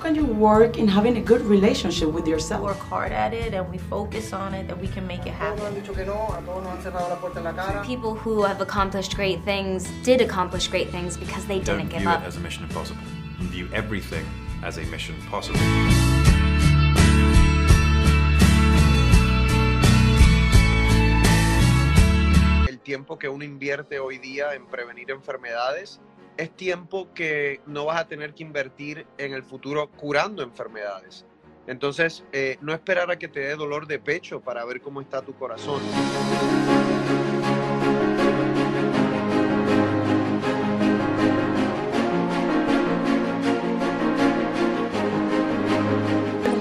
can 0.00 0.14
you 0.14 0.24
work 0.24 0.78
in 0.78 0.88
having 0.88 1.16
a 1.18 1.20
good 1.20 1.42
relationship 1.42 2.10
with 2.10 2.26
yourself? 2.26 2.62
Work 2.62 2.78
hard 2.78 3.12
at 3.12 3.34
it 3.34 3.52
and 3.52 3.70
we 3.70 3.78
focus 3.78 4.32
on 4.32 4.54
it, 4.54 4.66
that 4.68 4.80
we 4.80 4.88
can 4.88 5.06
make 5.06 5.26
it 5.26 5.32
happen. 5.32 5.74
People 7.84 8.14
who 8.14 8.42
have 8.42 8.60
accomplished 8.60 9.14
great 9.14 9.42
things 9.44 9.90
did 10.02 10.20
accomplish 10.20 10.68
great 10.68 10.90
things 10.90 11.16
because 11.16 11.44
they 11.46 11.60
Don't 11.60 11.78
didn't 11.78 11.90
give 11.90 12.00
view 12.00 12.10
it 12.10 12.22
as 12.22 12.36
a 12.36 12.40
mission 12.40 12.64
impossible. 12.64 13.02
View 13.40 13.68
everything 13.72 14.26
as 14.62 14.78
a 14.78 14.82
mission 14.84 15.14
possible. 15.28 15.60
el 22.68 22.78
tiempo 22.78 23.18
que 23.18 23.28
uno 23.28 23.44
invierte 23.44 23.98
hoy 23.98 24.18
día 24.18 24.54
en 24.54 24.66
prevenir 24.66 25.10
enfermedades 25.10 26.00
es 26.40 26.50
tiempo 26.50 27.08
que 27.14 27.60
no 27.66 27.84
vas 27.84 28.00
a 28.00 28.08
tener 28.08 28.34
que 28.34 28.42
invertir 28.42 29.06
en 29.18 29.34
el 29.34 29.42
futuro 29.42 29.90
curando 29.90 30.42
enfermedades. 30.42 31.26
Entonces, 31.66 32.24
eh, 32.32 32.56
no 32.62 32.72
esperar 32.72 33.10
a 33.10 33.18
que 33.18 33.28
te 33.28 33.40
dé 33.40 33.56
dolor 33.56 33.86
de 33.86 33.98
pecho 33.98 34.40
para 34.40 34.64
ver 34.64 34.80
cómo 34.80 35.02
está 35.02 35.20
tu 35.20 35.34
corazón. 35.34 35.80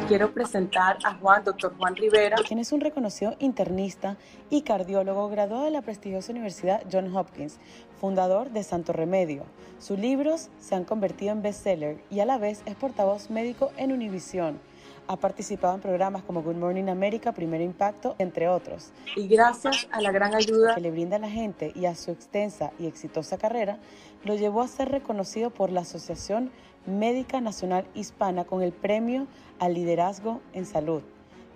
Quiero 0.09 0.33
presentar 0.33 0.97
a 1.03 1.13
Juan, 1.13 1.43
doctor 1.43 1.71
Juan 1.77 1.95
Rivera. 1.95 2.37
quien 2.37 2.57
es 2.57 2.71
un 2.71 2.81
reconocido 2.81 3.35
internista 3.37 4.17
y 4.49 4.63
cardiólogo 4.63 5.29
graduado 5.29 5.65
de 5.65 5.69
la 5.69 5.83
prestigiosa 5.83 6.31
Universidad 6.31 6.81
John 6.91 7.15
Hopkins, 7.15 7.59
fundador 8.01 8.49
de 8.49 8.63
Santo 8.63 8.91
Remedio. 8.91 9.43
Sus 9.77 9.99
libros 9.99 10.49
se 10.59 10.73
han 10.73 10.83
convertido 10.83 11.31
en 11.31 11.43
bestseller 11.43 12.01
y 12.09 12.21
a 12.21 12.25
la 12.25 12.39
vez 12.39 12.63
es 12.65 12.73
portavoz 12.73 13.29
médico 13.29 13.71
en 13.77 13.91
Univisión. 13.91 14.59
Ha 15.07 15.15
participado 15.15 15.75
en 15.75 15.81
programas 15.81 16.23
como 16.23 16.41
Good 16.41 16.55
Morning 16.55 16.89
America, 16.89 17.31
Primer 17.31 17.61
Impacto, 17.61 18.15
entre 18.17 18.49
otros. 18.49 18.91
Y 19.15 19.27
gracias 19.27 19.87
a 19.91 20.01
la 20.01 20.11
gran 20.11 20.33
ayuda 20.33 20.73
que 20.73 20.81
le 20.81 20.89
brinda 20.89 21.17
a 21.17 21.19
la 21.19 21.29
gente 21.29 21.71
y 21.75 21.85
a 21.85 21.93
su 21.93 22.09
extensa 22.09 22.71
y 22.79 22.87
exitosa 22.87 23.37
carrera, 23.37 23.77
lo 24.23 24.35
llevó 24.35 24.61
a 24.61 24.67
ser 24.67 24.89
reconocido 24.89 25.51
por 25.51 25.71
la 25.71 25.81
Asociación 25.81 26.51
Médica 26.85 27.41
Nacional 27.41 27.85
Hispana 27.93 28.45
con 28.45 28.61
el 28.61 28.71
Premio 28.71 29.27
al 29.59 29.73
Liderazgo 29.73 30.41
en 30.53 30.65
Salud. 30.65 31.01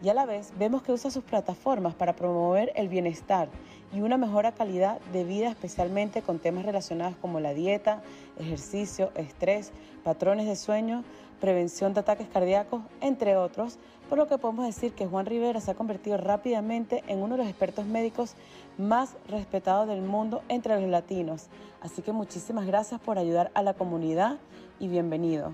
Y 0.03 0.09
a 0.09 0.13
la 0.13 0.25
vez 0.25 0.51
vemos 0.59 0.83
que 0.83 0.91
usa 0.91 1.09
sus 1.11 1.23
plataformas 1.23 1.95
para 1.95 2.13
promover 2.13 2.73
el 2.75 2.89
bienestar 2.89 3.47
y 3.93 4.01
una 4.01 4.17
mejora 4.17 4.51
calidad 4.51 4.99
de 5.13 5.23
vida, 5.23 5.49
especialmente 5.49 6.21
con 6.21 6.39
temas 6.39 6.65
relacionados 6.65 7.15
como 7.21 7.39
la 7.39 7.53
dieta, 7.53 8.01
ejercicio, 8.37 9.11
estrés, 9.15 9.71
patrones 10.03 10.47
de 10.47 10.55
sueño, 10.55 11.03
prevención 11.43 11.93
de 11.93 11.99
ataques 11.99 12.29
cardíacos, 12.31 12.83
entre 13.01 13.35
otros, 13.35 13.77
por 14.07 14.17
lo 14.17 14.29
que 14.29 14.37
podemos 14.37 14.65
decir 14.65 14.93
que 14.93 15.07
Juan 15.07 15.25
Rivera 15.25 15.59
se 15.59 15.71
ha 15.71 15.73
convertido 15.73 16.15
rápidamente 16.15 17.03
en 17.07 17.21
uno 17.21 17.35
de 17.35 17.39
los 17.39 17.49
expertos 17.49 17.85
médicos 17.85 18.35
más 18.77 19.17
respetados 19.27 19.89
del 19.89 20.03
mundo 20.03 20.41
entre 20.47 20.79
los 20.79 20.89
latinos. 20.89 21.47
Así 21.81 22.01
que 22.01 22.13
muchísimas 22.13 22.65
gracias 22.65 23.01
por 23.01 23.17
ayudar 23.17 23.51
a 23.55 23.61
la 23.61 23.73
comunidad 23.73 24.37
y 24.79 24.87
bienvenido. 24.87 25.51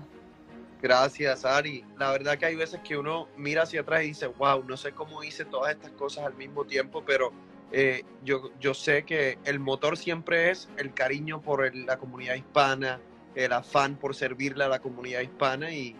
Gracias, 0.80 1.44
Ari. 1.44 1.84
La 1.98 2.12
verdad 2.12 2.38
que 2.38 2.46
hay 2.46 2.54
veces 2.54 2.78
que 2.84 2.96
uno 2.96 3.26
mira 3.36 3.64
hacia 3.64 3.80
atrás 3.80 4.04
y 4.04 4.08
dice, 4.10 4.28
wow, 4.28 4.62
no 4.62 4.76
sé 4.76 4.92
cómo 4.92 5.24
hice 5.24 5.44
todas 5.44 5.72
estas 5.72 5.90
cosas 5.90 6.24
al 6.24 6.34
mismo 6.34 6.64
tiempo, 6.64 7.02
pero 7.04 7.32
eh, 7.72 8.04
yo, 8.22 8.52
yo 8.60 8.74
sé 8.74 9.02
que 9.02 9.38
el 9.42 9.58
motor 9.58 9.96
siempre 9.96 10.52
es 10.52 10.68
el 10.76 10.94
cariño 10.94 11.40
por 11.42 11.74
la 11.74 11.98
comunidad 11.98 12.36
hispana, 12.36 13.00
el 13.34 13.52
afán 13.52 13.96
por 13.96 14.14
servirle 14.14 14.64
a 14.64 14.68
la 14.68 14.80
comunidad 14.80 15.20
hispana 15.20 15.72
y 15.72 15.96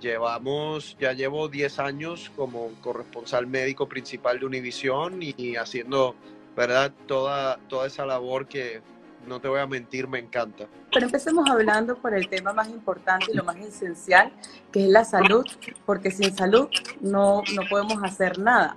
llevamos, 0.00 0.96
ya 1.00 1.12
llevo 1.12 1.48
10 1.48 1.78
años 1.78 2.30
como 2.36 2.70
corresponsal 2.80 3.46
médico 3.46 3.88
principal 3.88 4.38
de 4.38 4.46
Univisión 4.46 5.20
y, 5.20 5.56
haciendo, 5.56 6.14
¿verdad? 6.56 6.92
Toda, 7.06 7.58
toda 7.68 7.86
esa 7.86 8.04
labor 8.04 8.46
que, 8.46 8.82
no 9.26 9.40
te 9.40 9.48
voy 9.48 9.60
a 9.60 9.66
mentir, 9.66 10.06
me 10.06 10.18
encanta. 10.18 10.66
Pero 10.92 11.06
empecemos 11.06 11.48
hablando 11.48 11.96
por 11.96 12.14
el 12.14 12.28
tema 12.28 12.52
más 12.52 12.68
importante 12.68 13.32
y 13.32 13.34
lo 13.34 13.44
más 13.44 13.56
esencial, 13.56 14.32
que 14.70 14.84
es 14.84 14.90
la 14.90 15.04
salud, 15.04 15.44
porque 15.86 16.10
sin 16.10 16.34
salud 16.36 16.68
no, 17.00 17.42
no 17.54 17.62
podemos 17.68 18.02
hacer 18.02 18.38
nada. 18.38 18.76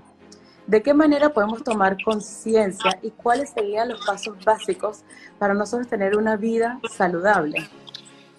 ¿De 0.65 0.81
qué 0.81 0.93
manera 0.93 1.29
podemos 1.29 1.63
tomar 1.63 1.97
conciencia 2.03 2.99
y 3.01 3.11
cuáles 3.11 3.51
serían 3.51 3.89
los 3.89 4.05
pasos 4.05 4.35
básicos 4.43 5.03
para 5.39 5.53
nosotros 5.53 5.87
tener 5.87 6.17
una 6.17 6.35
vida 6.35 6.79
saludable? 6.91 7.69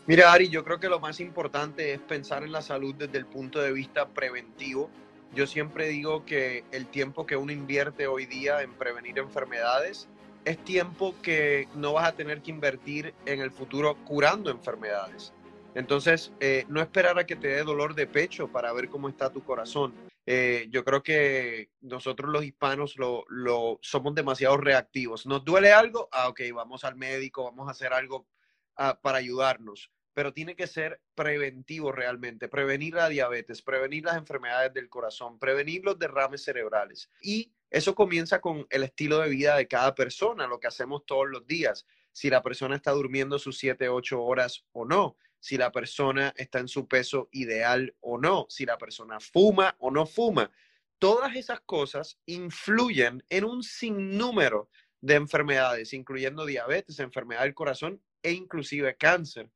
Mira, 0.09 0.33
Ari, 0.33 0.49
yo 0.49 0.65
creo 0.65 0.81
que 0.81 0.89
lo 0.89 1.01
más 1.01 1.21
importante 1.21 1.93
es 1.93 2.01
pensar 2.01 2.43
en 2.43 2.51
la 2.51 2.63
salud 2.63 2.95
desde 2.95 3.19
el 3.19 3.27
punto 3.27 3.61
de 3.61 3.73
vista 3.73 4.09
preventivo. 4.09 4.89
Yo 5.35 5.47
siempre 5.47 5.87
digo 5.89 6.25
que 6.25 6.65
el 6.73 6.87
tiempo 6.87 7.27
que 7.27 7.37
uno 7.37 7.53
invierte 7.53 8.07
hoy 8.07 8.25
día 8.25 8.63
en 8.63 8.73
prevenir 8.73 9.19
enfermedades 9.19 10.09
es 10.47 10.57
tiempo 10.65 11.15
que 11.21 11.69
no 11.75 11.93
vas 11.93 12.09
a 12.09 12.17
tener 12.17 12.41
que 12.41 12.51
invertir 12.51 13.13
en 13.27 13.43
el 13.43 13.51
futuro 13.51 14.03
curando 14.07 14.51
enfermedades. 14.51 15.35
Entonces, 15.75 16.33
eh, 16.41 16.65
no 16.69 16.81
esperar 16.81 17.19
a 17.19 17.27
que 17.27 17.37
te 17.37 17.49
dé 17.49 17.63
dolor 17.63 17.95
de 17.95 18.07
pecho 18.07 18.49
para 18.49 18.73
ver 18.73 18.89
cómo 18.89 19.11
está 19.11 19.31
tu 19.31 19.45
corazón. 19.45 19.93
Eh, 20.25 20.69
yo 20.71 20.87
creo 20.87 21.03
que 21.03 21.69
nosotros 21.83 22.33
los 22.33 22.47
hispanos 22.47 22.97
lo, 22.97 23.27
lo, 23.29 23.79
somos 23.83 24.15
demasiado 24.15 24.57
reactivos. 24.57 25.27
¿Nos 25.27 25.45
duele 25.45 25.71
algo? 25.71 26.09
Ah, 26.13 26.29
ok, 26.29 26.41
vamos 26.55 26.85
al 26.85 26.97
médico, 26.97 27.45
vamos 27.45 27.69
a 27.69 27.73
hacer 27.73 27.93
algo 27.93 28.27
ah, 28.75 28.99
para 29.03 29.19
ayudarnos. 29.19 29.91
Pero 30.19 30.33
tiene 30.33 30.57
que 30.57 30.67
ser 30.67 31.01
preventivo 31.15 31.93
realmente, 31.93 32.49
prevenir 32.49 32.95
la 32.95 33.09
diabetes, 33.09 33.63
prevenir 33.63 34.05
las 34.05 34.17
enfermedades 34.17 34.75
del 34.75 34.89
corazón, 34.89 35.39
prevenir 35.39 35.85
los 35.85 35.97
derrames 35.97 36.43
cerebrales. 36.43 37.09
Y 37.23 37.53
eso 37.71 37.95
comienza 37.95 38.41
con 38.41 38.67
el 38.71 38.83
estilo 38.83 39.21
de 39.21 39.29
vida 39.29 39.57
de 39.57 39.69
cada 39.69 39.95
persona, 39.95 40.49
lo 40.49 40.59
que 40.59 40.67
hacemos 40.67 41.07
todos 41.07 41.29
los 41.29 41.47
días. 41.47 41.87
Si 42.11 42.31
la 42.31 42.43
persona 42.43 42.75
está 42.75 42.91
durmiendo 42.91 43.39
sus 43.39 43.59
7, 43.59 43.89
8 43.89 44.21
horas 44.21 44.65
o 44.73 44.85
no, 44.85 45.17
si 45.39 45.57
la 45.57 45.71
persona 45.71 46.35
está 46.37 46.59
en 46.59 46.67
su 46.67 46.89
peso 46.89 47.29
ideal 47.31 47.95
o 48.01 48.19
no, 48.19 48.47
si 48.49 48.67
la 48.67 48.77
persona 48.77 49.21
fuma 49.21 49.77
o 49.79 49.93
no 49.93 50.05
fuma. 50.05 50.51
Todas 50.99 51.37
esas 51.37 51.61
cosas 51.61 52.19
influyen 52.27 53.23
en 53.29 53.45
un 53.45 53.63
sinnúmero 53.63 54.69
de 55.01 55.15
enfermedades, 55.15 55.93
incluyendo 55.93 56.45
diabetes, 56.45 56.99
enfermedad 56.99 57.43
del 57.43 57.55
corazón 57.55 58.03
e 58.21 58.33
inclusive 58.33 58.97
cáncer. 58.97 59.49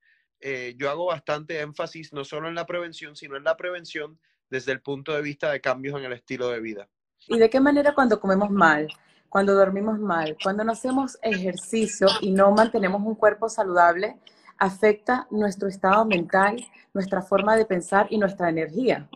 Eh, 0.45 0.75
yo 0.77 0.91
hago 0.91 1.07
bastante 1.07 1.61
énfasis 1.61 2.13
no 2.13 2.25
solo 2.25 2.49
en 2.49 2.57
la 2.57 2.67
prevención, 2.67 3.15
sino 3.15 3.37
en 3.37 3.45
la 3.45 3.57
prevención 3.57 4.19
desde 4.51 4.73
el 4.73 4.83
punto 4.83 5.13
de 5.13 5.23
vista 5.23 5.53
de 5.53 5.61
cambios 5.61 5.97
en 5.97 6.05
el 6.05 6.13
estilo 6.13 6.49
de 6.49 6.61
vida. 6.61 6.89
¿Y 7.29 7.39
de 7.39 7.49
qué 7.49 7.61
manera 7.61 7.95
cuando 7.95 8.19
comemos 8.19 8.51
mal, 8.51 8.89
cuando 9.29 9.55
dormimos 9.55 10.01
mal, 10.01 10.37
cuando 10.43 10.65
no 10.65 10.73
hacemos 10.73 11.17
ejercicio 11.23 12.09
y 12.21 12.33
no 12.33 12.51
mantenemos 12.51 13.01
un 13.03 13.15
cuerpo 13.15 13.49
saludable, 13.49 14.17
afecta 14.59 15.29
nuestro 15.31 15.69
estado 15.69 16.05
mental, 16.05 16.57
nuestra 16.93 17.23
forma 17.23 17.57
de 17.57 17.65
pensar 17.65 18.09
y 18.11 18.19
nuestra 18.19 18.49
energía? 18.49 19.09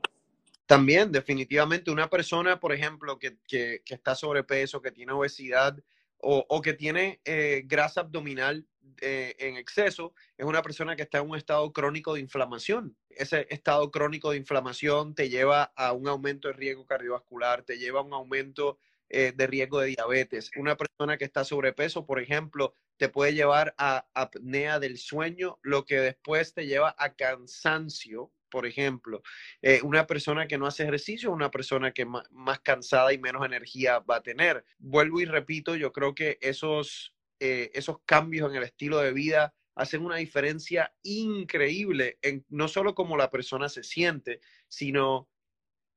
También, 0.64 1.10
definitivamente, 1.10 1.90
una 1.90 2.08
persona, 2.08 2.58
por 2.60 2.72
ejemplo, 2.72 3.18
que, 3.18 3.36
que, 3.48 3.82
que 3.84 3.94
está 3.94 4.14
sobrepeso, 4.14 4.80
que 4.80 4.92
tiene 4.92 5.12
obesidad 5.12 5.76
o, 6.18 6.44
o 6.48 6.62
que 6.62 6.72
tiene 6.72 7.20
eh, 7.24 7.62
grasa 7.66 8.00
abdominal 8.00 8.64
eh, 9.00 9.34
en 9.38 9.56
exceso, 9.56 10.14
es 10.36 10.46
una 10.46 10.62
persona 10.62 10.96
que 10.96 11.02
está 11.02 11.18
en 11.18 11.30
un 11.30 11.36
estado 11.36 11.72
crónico 11.72 12.14
de 12.14 12.20
inflamación. 12.20 12.96
Ese 13.10 13.46
estado 13.50 13.90
crónico 13.90 14.30
de 14.30 14.38
inflamación 14.38 15.14
te 15.14 15.28
lleva 15.28 15.72
a 15.76 15.92
un 15.92 16.08
aumento 16.08 16.48
de 16.48 16.54
riesgo 16.54 16.86
cardiovascular, 16.86 17.62
te 17.62 17.78
lleva 17.78 18.00
a 18.00 18.04
un 18.04 18.12
aumento 18.12 18.78
eh, 19.08 19.32
de 19.36 19.46
riesgo 19.46 19.80
de 19.80 19.88
diabetes. 19.88 20.50
Una 20.56 20.76
persona 20.76 21.16
que 21.16 21.24
está 21.24 21.44
sobrepeso, 21.44 22.06
por 22.06 22.20
ejemplo, 22.20 22.74
te 22.96 23.08
puede 23.08 23.34
llevar 23.34 23.74
a 23.78 24.06
apnea 24.14 24.80
del 24.80 24.98
sueño, 24.98 25.58
lo 25.62 25.84
que 25.84 26.00
después 26.00 26.54
te 26.54 26.66
lleva 26.66 26.94
a 26.98 27.14
cansancio, 27.14 28.32
por 28.50 28.66
ejemplo. 28.66 29.22
Eh, 29.62 29.80
una 29.82 30.06
persona 30.06 30.46
que 30.48 30.58
no 30.58 30.66
hace 30.66 30.82
ejercicio, 30.82 31.30
una 31.30 31.50
persona 31.50 31.92
que 31.92 32.04
más, 32.04 32.30
más, 32.32 32.60
cansada 32.60 33.12
y 33.12 33.18
menos 33.18 33.44
energía 33.44 34.00
va 34.00 34.16
a 34.16 34.22
tener. 34.22 34.64
Vuelvo 34.78 35.20
y 35.20 35.24
repito, 35.24 35.76
yo 35.76 35.92
creo 35.92 36.14
que 36.14 36.38
esos, 36.40 37.14
eh, 37.40 37.70
esos 37.74 37.98
cambios 38.04 38.50
en 38.50 38.56
el 38.56 38.62
estilo 38.62 38.98
de 38.98 39.12
vida 39.12 39.54
hacen 39.74 40.04
una 40.04 40.16
diferencia 40.16 40.94
increíble 41.02 42.18
en 42.22 42.44
no 42.48 42.66
solo 42.66 42.94
cómo 42.94 43.16
la 43.16 43.30
persona 43.30 43.68
se 43.68 43.82
siente, 43.82 44.40
sino 44.68 45.28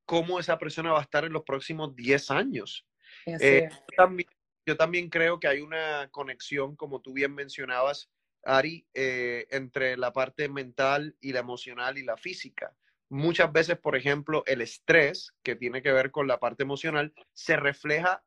cómo 0.05 0.39
esa 0.39 0.57
persona 0.57 0.91
va 0.91 0.99
a 0.99 1.03
estar 1.03 1.23
en 1.23 1.33
los 1.33 1.43
próximos 1.43 1.95
10 1.95 2.31
años. 2.31 2.85
Eh, 3.25 3.69
yo, 3.71 3.95
también, 3.95 4.29
yo, 4.65 4.75
también, 4.75 5.09
creo 5.09 5.39
que 5.39 5.47
hay 5.47 5.61
una 5.61 6.09
conexión, 6.11 6.75
como 6.75 7.01
tú 7.01 7.13
bien 7.13 7.33
mencionabas, 7.33 8.09
Ari, 8.43 8.85
eh, 8.93 9.47
entre 9.51 9.97
la 9.97 10.11
parte 10.11 10.49
mental 10.49 11.15
y 11.21 11.31
la 11.31 11.39
emocional 11.39 11.97
y 11.97 12.03
la 12.03 12.17
física. 12.17 12.75
Muchas 13.09 13.51
veces, 13.51 13.77
por 13.77 13.95
ejemplo, 13.95 14.43
el 14.45 14.61
estrés, 14.61 15.33
que 15.41 15.55
tiene 15.55 15.81
que 15.81 15.91
ver 15.91 16.11
con 16.11 16.27
la 16.27 16.39
parte 16.39 16.63
emocional, 16.63 17.13
se 17.33 17.55
refleja 17.55 18.23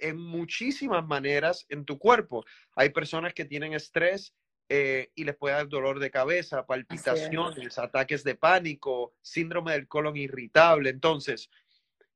en 0.00 0.16
muchísimas 0.16 1.06
maneras 1.06 1.66
en 1.68 1.84
tu 1.84 1.98
cuerpo. 1.98 2.44
Hay 2.76 2.90
personas 2.90 3.34
que 3.34 3.44
tienen 3.44 3.72
estrés 3.72 4.34
eh, 4.68 5.10
y 5.14 5.24
les 5.24 5.36
puede 5.36 5.56
dar 5.56 5.68
dolor 5.68 5.98
de 5.98 6.10
cabeza, 6.10 6.64
palpitaciones, 6.64 7.78
ataques 7.78 8.22
de 8.22 8.36
pánico, 8.36 9.14
síndrome 9.20 9.72
del 9.72 9.88
colon 9.88 10.16
irritable. 10.16 10.90
Entonces, 10.90 11.50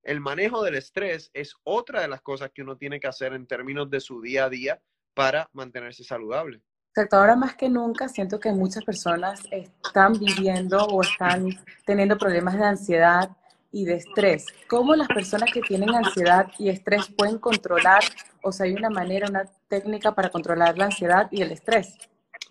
el 0.03 0.21
manejo 0.21 0.63
del 0.63 0.77
estrés 0.77 1.31
es 1.33 1.55
otra 1.65 2.03
de 2.03 2.09
las 2.09 2.21
cosas 2.21 2.51
que 2.55 2.63
uno 2.63 2.77
tiene 2.77 3.01
que 3.01 3.09
hacer 3.09 3.33
en 3.33 3.47
términos 3.47 3.91
de 3.91 4.01
su 4.01 4.21
día 4.21 4.45
a 4.45 4.51
día 4.51 4.81
para 5.15 5.49
mantenerse 5.53 6.05
saludable. 6.05 6.63
Exacto, 6.91 7.17
ahora 7.17 7.35
más 7.35 7.57
que 7.57 7.69
nunca 7.69 8.09
siento 8.09 8.39
que 8.39 8.53
muchas 8.53 8.85
personas 8.85 9.43
están 9.51 10.13
viviendo 10.13 10.79
o 10.85 11.03
están 11.03 11.49
teniendo 11.85 12.17
problemas 12.17 12.57
de 12.57 12.65
ansiedad 12.65 13.31
y 13.75 13.85
de 13.85 13.95
estrés. 13.95 14.47
¿Cómo 14.69 14.95
las 14.95 15.09
personas 15.09 15.53
que 15.53 15.61
tienen 15.61 15.93
ansiedad 15.93 16.47
y 16.61 16.69
estrés 16.69 17.09
pueden 17.19 17.39
controlar, 17.39 18.05
o 18.41 18.53
sea, 18.53 18.67
hay 18.67 18.73
una 18.73 18.89
manera, 18.89 19.29
una 19.29 19.47
técnica 19.67 20.15
para 20.15 20.31
controlar 20.31 20.79
la 20.79 20.85
ansiedad 20.85 21.27
y 21.33 21.43
el 21.43 21.51
estrés? 21.51 21.99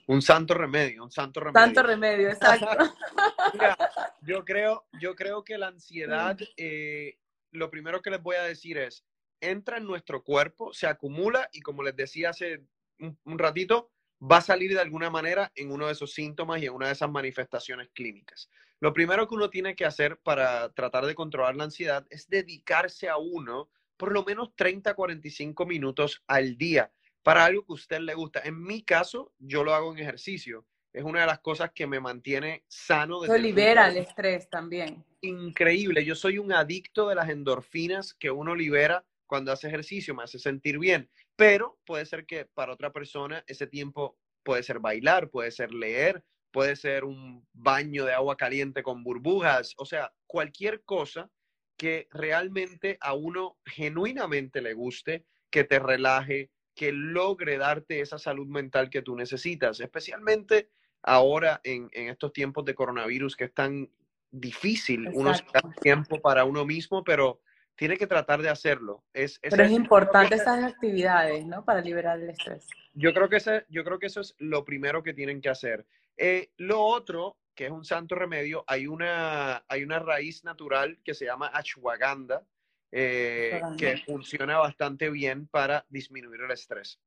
Un 0.06 0.22
santo 0.22 0.54
remedio, 0.54 1.02
un 1.02 1.12
santo 1.12 1.40
remedio. 1.40 1.66
Santo 1.66 1.82
remedio, 1.82 2.28
exacto. 2.30 2.94
Mira, 3.54 3.78
yo 4.22 4.44
creo, 4.44 4.86
yo 5.00 5.16
creo 5.16 5.46
que 5.46 5.58
la 5.58 5.68
ansiedad, 5.68 6.38
eh, 6.58 7.18
lo 7.52 7.72
primero 7.72 8.02
que 8.02 8.10
les 8.10 8.22
voy 8.22 8.36
a 8.36 8.44
decir 8.44 8.78
es, 8.78 9.06
entra 9.40 9.78
en 9.78 9.86
nuestro 9.86 10.26
cuerpo, 10.26 10.74
se 10.74 10.88
acumula 10.88 11.48
y 11.54 11.62
como 11.62 11.84
les 11.84 11.96
decía 11.96 12.32
hace 12.32 12.66
un, 13.00 13.40
ratito, 13.40 13.94
va 14.22 14.38
a 14.38 14.42
salir 14.42 14.74
de 14.74 14.82
alguna 14.82 15.10
manera 15.10 15.54
en 15.56 15.72
uno 15.72 15.88
de 15.88 15.94
esos 15.94 16.12
síntomas 16.12 16.62
y 16.62 16.66
en 16.66 16.74
una 16.74 16.88
de 16.88 16.94
esas 16.94 17.10
manifestaciones 17.10 17.90
clínicas. 17.94 18.50
Lo 18.80 18.94
primero 18.94 19.28
que 19.28 19.36
uno 19.36 19.50
tiene 19.50 19.76
que 19.76 19.86
hacer 19.86 20.18
para 20.18 20.74
tratar 20.74 21.06
de 21.06 21.16
controlar 21.16 21.56
la 21.56 21.66
ansiedad 21.66 22.06
es 22.10 22.28
dedicarse 22.30 23.10
a 23.10 23.18
uno 23.18 23.70
por 23.98 24.12
lo 24.12 24.24
menos 24.24 24.54
30, 24.56 24.94
45 24.96 25.66
minutos 25.66 26.24
al 26.28 26.58
día 26.58 26.92
para 27.22 27.46
algo 27.46 27.66
que 27.66 27.72
a 27.72 27.76
usted 27.76 28.00
le 28.00 28.14
gusta. 28.14 28.42
En 28.44 28.62
mi 28.62 28.84
caso, 28.84 29.34
yo 29.40 29.64
lo 29.64 29.74
hago 29.74 29.94
en 29.94 30.00
ejercicio. 30.00 30.66
Es 30.92 31.04
una 31.04 31.22
de 31.22 31.28
las 31.28 31.40
cosas 31.40 31.72
que 31.74 31.88
me 31.88 32.00
mantiene 32.00 32.64
sano. 32.68 33.24
Eso 33.24 33.38
libera 33.38 33.88
el 33.88 33.98
estrés 33.98 34.50
también. 34.50 35.04
Increíble. 35.22 36.06
Yo 36.06 36.16
soy 36.16 36.38
un 36.38 36.52
adicto 36.52 37.08
de 37.08 37.16
las 37.16 37.30
endorfinas 37.30 38.14
que 38.14 38.30
uno 38.30 38.56
libera 38.56 39.04
cuando 39.26 39.52
hace 39.52 39.68
ejercicio. 39.68 40.14
Me 40.14 40.24
hace 40.24 40.38
sentir 40.38 40.78
bien. 40.78 41.10
Pero 41.36 41.80
puede 41.86 42.06
ser 42.06 42.26
que 42.26 42.46
para 42.46 42.74
otra 42.74 42.92
persona 42.92 43.44
ese 43.48 43.66
tiempo 43.66 44.18
puede 44.44 44.62
ser 44.62 44.80
bailar, 44.80 45.30
puede 45.30 45.50
ser 45.50 45.74
leer, 45.74 46.24
puede 46.54 46.76
ser 46.76 47.04
un 47.04 47.46
baño 47.52 48.06
de 48.06 48.14
agua 48.14 48.38
caliente 48.38 48.84
con 48.84 49.04
burbujas. 49.04 49.74
O 49.78 49.86
sea, 49.86 50.14
cualquier 50.28 50.84
cosa 50.84 51.30
que 51.76 52.08
realmente 52.12 52.98
a 53.02 53.14
uno 53.14 53.58
genuinamente 53.66 54.62
le 54.62 54.74
guste, 54.74 55.26
que 55.50 55.64
te 55.64 55.80
relaje, 55.80 56.52
que 56.76 56.92
logre 56.92 57.58
darte 57.58 58.00
esa 58.00 58.20
salud 58.20 58.48
mental 58.48 58.90
que 58.90 59.02
tú 59.02 59.16
necesitas, 59.16 59.80
especialmente 59.80 60.70
ahora 61.02 61.60
en, 61.64 61.90
estos 61.92 62.32
tiempos 62.32 62.64
de 62.66 62.76
coronavirus 62.76 63.36
que 63.36 63.46
es 63.46 63.54
tan 63.54 63.90
difícil 64.32 65.10
uno 65.14 65.34
sacar 65.34 65.64
tiempo 65.82 66.22
para 66.22 66.46
uno 66.46 66.66
mismo, 66.66 67.04
pero 67.04 67.42
tiene 67.76 67.98
que 67.98 68.08
tratar 68.08 68.42
de 68.44 68.50
hacerlo. 68.50 69.04
Es, 69.12 69.40
pero 69.40 69.64
es 69.64 69.72
importante 69.72 70.36
esas 70.36 70.64
actividades, 70.64 71.46
¿no? 71.46 71.66
Para 71.66 71.82
liberar 71.82 72.20
el 72.20 72.30
estrés. 72.30 72.68
Yo 72.94 73.12
creo 73.14 73.28
que, 73.28 73.38
ese, 73.38 73.66
yo 73.70 73.84
creo 73.84 73.98
que 73.98 74.06
eso 74.06 74.22
es 74.22 74.36
lo 74.38 74.64
primero 74.64 75.02
que 75.02 75.14
tienen 75.14 75.42
que 75.42 75.50
hacer. 75.50 75.86
Eh, 76.18 76.52
lo 76.58 76.82
otro, 76.82 77.38
que 77.56 77.66
es 77.66 77.72
un 77.72 77.86
santo 77.86 78.16
remedio, 78.16 78.64
hay 78.68 78.88
una, 78.88 79.64
hay 79.68 79.84
una 79.84 80.00
raíz 80.00 80.44
natural 80.44 81.00
que 81.04 81.14
se 81.14 81.26
llama 81.26 81.48
ashwagandha, 81.48 82.44
eh, 82.92 83.62
que 83.78 83.98
funciona 84.06 84.58
bastante 84.60 85.10
bien 85.10 85.48
para 85.48 85.86
disminuir 85.90 86.42
el 86.42 86.52
estrés. 86.52 87.00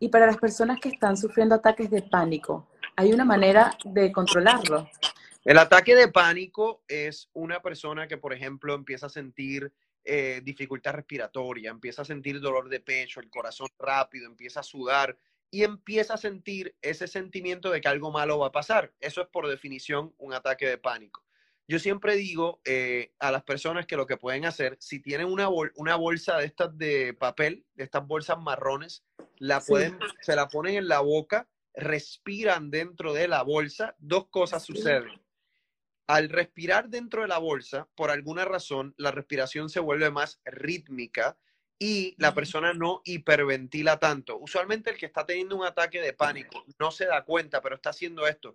Y 0.00 0.08
para 0.08 0.26
las 0.26 0.38
personas 0.38 0.80
que 0.80 0.88
están 0.88 1.16
sufriendo 1.16 1.54
ataques 1.54 1.90
de 1.90 2.02
pánico, 2.02 2.68
¿hay 2.96 3.12
una 3.12 3.24
manera 3.24 3.76
de 3.84 4.10
controlarlo? 4.10 4.88
El 5.44 5.58
ataque 5.58 5.94
de 5.94 6.08
pánico 6.08 6.82
es 6.88 7.28
una 7.32 7.60
persona 7.60 8.08
que, 8.08 8.16
por 8.16 8.32
ejemplo, 8.32 8.74
empieza 8.74 9.06
a 9.06 9.10
sentir 9.10 9.72
eh, 10.04 10.40
dificultad 10.42 10.94
respiratoria, 10.94 11.70
empieza 11.70 12.02
a 12.02 12.04
sentir 12.04 12.40
dolor 12.40 12.68
de 12.68 12.80
pecho, 12.80 13.20
el 13.20 13.30
corazón 13.30 13.68
rápido, 13.78 14.26
empieza 14.26 14.60
a 14.60 14.64
sudar 14.64 15.16
y 15.52 15.64
empieza 15.64 16.14
a 16.14 16.16
sentir 16.16 16.74
ese 16.80 17.06
sentimiento 17.06 17.70
de 17.70 17.82
que 17.82 17.88
algo 17.88 18.10
malo 18.10 18.38
va 18.38 18.46
a 18.46 18.52
pasar. 18.52 18.94
Eso 19.00 19.20
es 19.20 19.28
por 19.28 19.46
definición 19.46 20.14
un 20.16 20.32
ataque 20.32 20.66
de 20.66 20.78
pánico. 20.78 21.24
Yo 21.68 21.78
siempre 21.78 22.16
digo 22.16 22.62
eh, 22.64 23.12
a 23.18 23.30
las 23.30 23.44
personas 23.44 23.86
que 23.86 23.98
lo 23.98 24.06
que 24.06 24.16
pueden 24.16 24.46
hacer, 24.46 24.78
si 24.80 24.98
tienen 24.98 25.26
una, 25.26 25.50
una 25.76 25.96
bolsa 25.96 26.38
de 26.38 26.46
estas 26.46 26.76
de 26.78 27.12
papel, 27.12 27.66
de 27.74 27.84
estas 27.84 28.06
bolsas 28.06 28.38
marrones, 28.40 29.04
la 29.38 29.60
pueden, 29.60 29.98
se 30.22 30.34
la 30.34 30.48
ponen 30.48 30.76
en 30.76 30.88
la 30.88 31.00
boca, 31.00 31.46
respiran 31.74 32.70
dentro 32.70 33.12
de 33.12 33.28
la 33.28 33.42
bolsa, 33.42 33.94
dos 33.98 34.28
cosas 34.28 34.64
suceden. 34.64 35.20
Al 36.06 36.30
respirar 36.30 36.88
dentro 36.88 37.22
de 37.22 37.28
la 37.28 37.38
bolsa, 37.38 37.88
por 37.94 38.10
alguna 38.10 38.46
razón, 38.46 38.94
la 38.96 39.10
respiración 39.10 39.68
se 39.68 39.80
vuelve 39.80 40.10
más 40.10 40.40
rítmica 40.46 41.36
y 41.82 42.14
la 42.18 42.32
persona 42.32 42.72
no 42.72 43.02
hiperventila 43.04 43.98
tanto. 43.98 44.38
Usualmente 44.38 44.90
el 44.90 44.96
que 44.96 45.06
está 45.06 45.26
teniendo 45.26 45.56
un 45.56 45.64
ataque 45.64 46.00
de 46.00 46.12
pánico 46.12 46.64
no 46.78 46.92
se 46.92 47.06
da 47.06 47.24
cuenta, 47.24 47.60
pero 47.60 47.74
está 47.74 47.90
haciendo 47.90 48.24
esto 48.28 48.54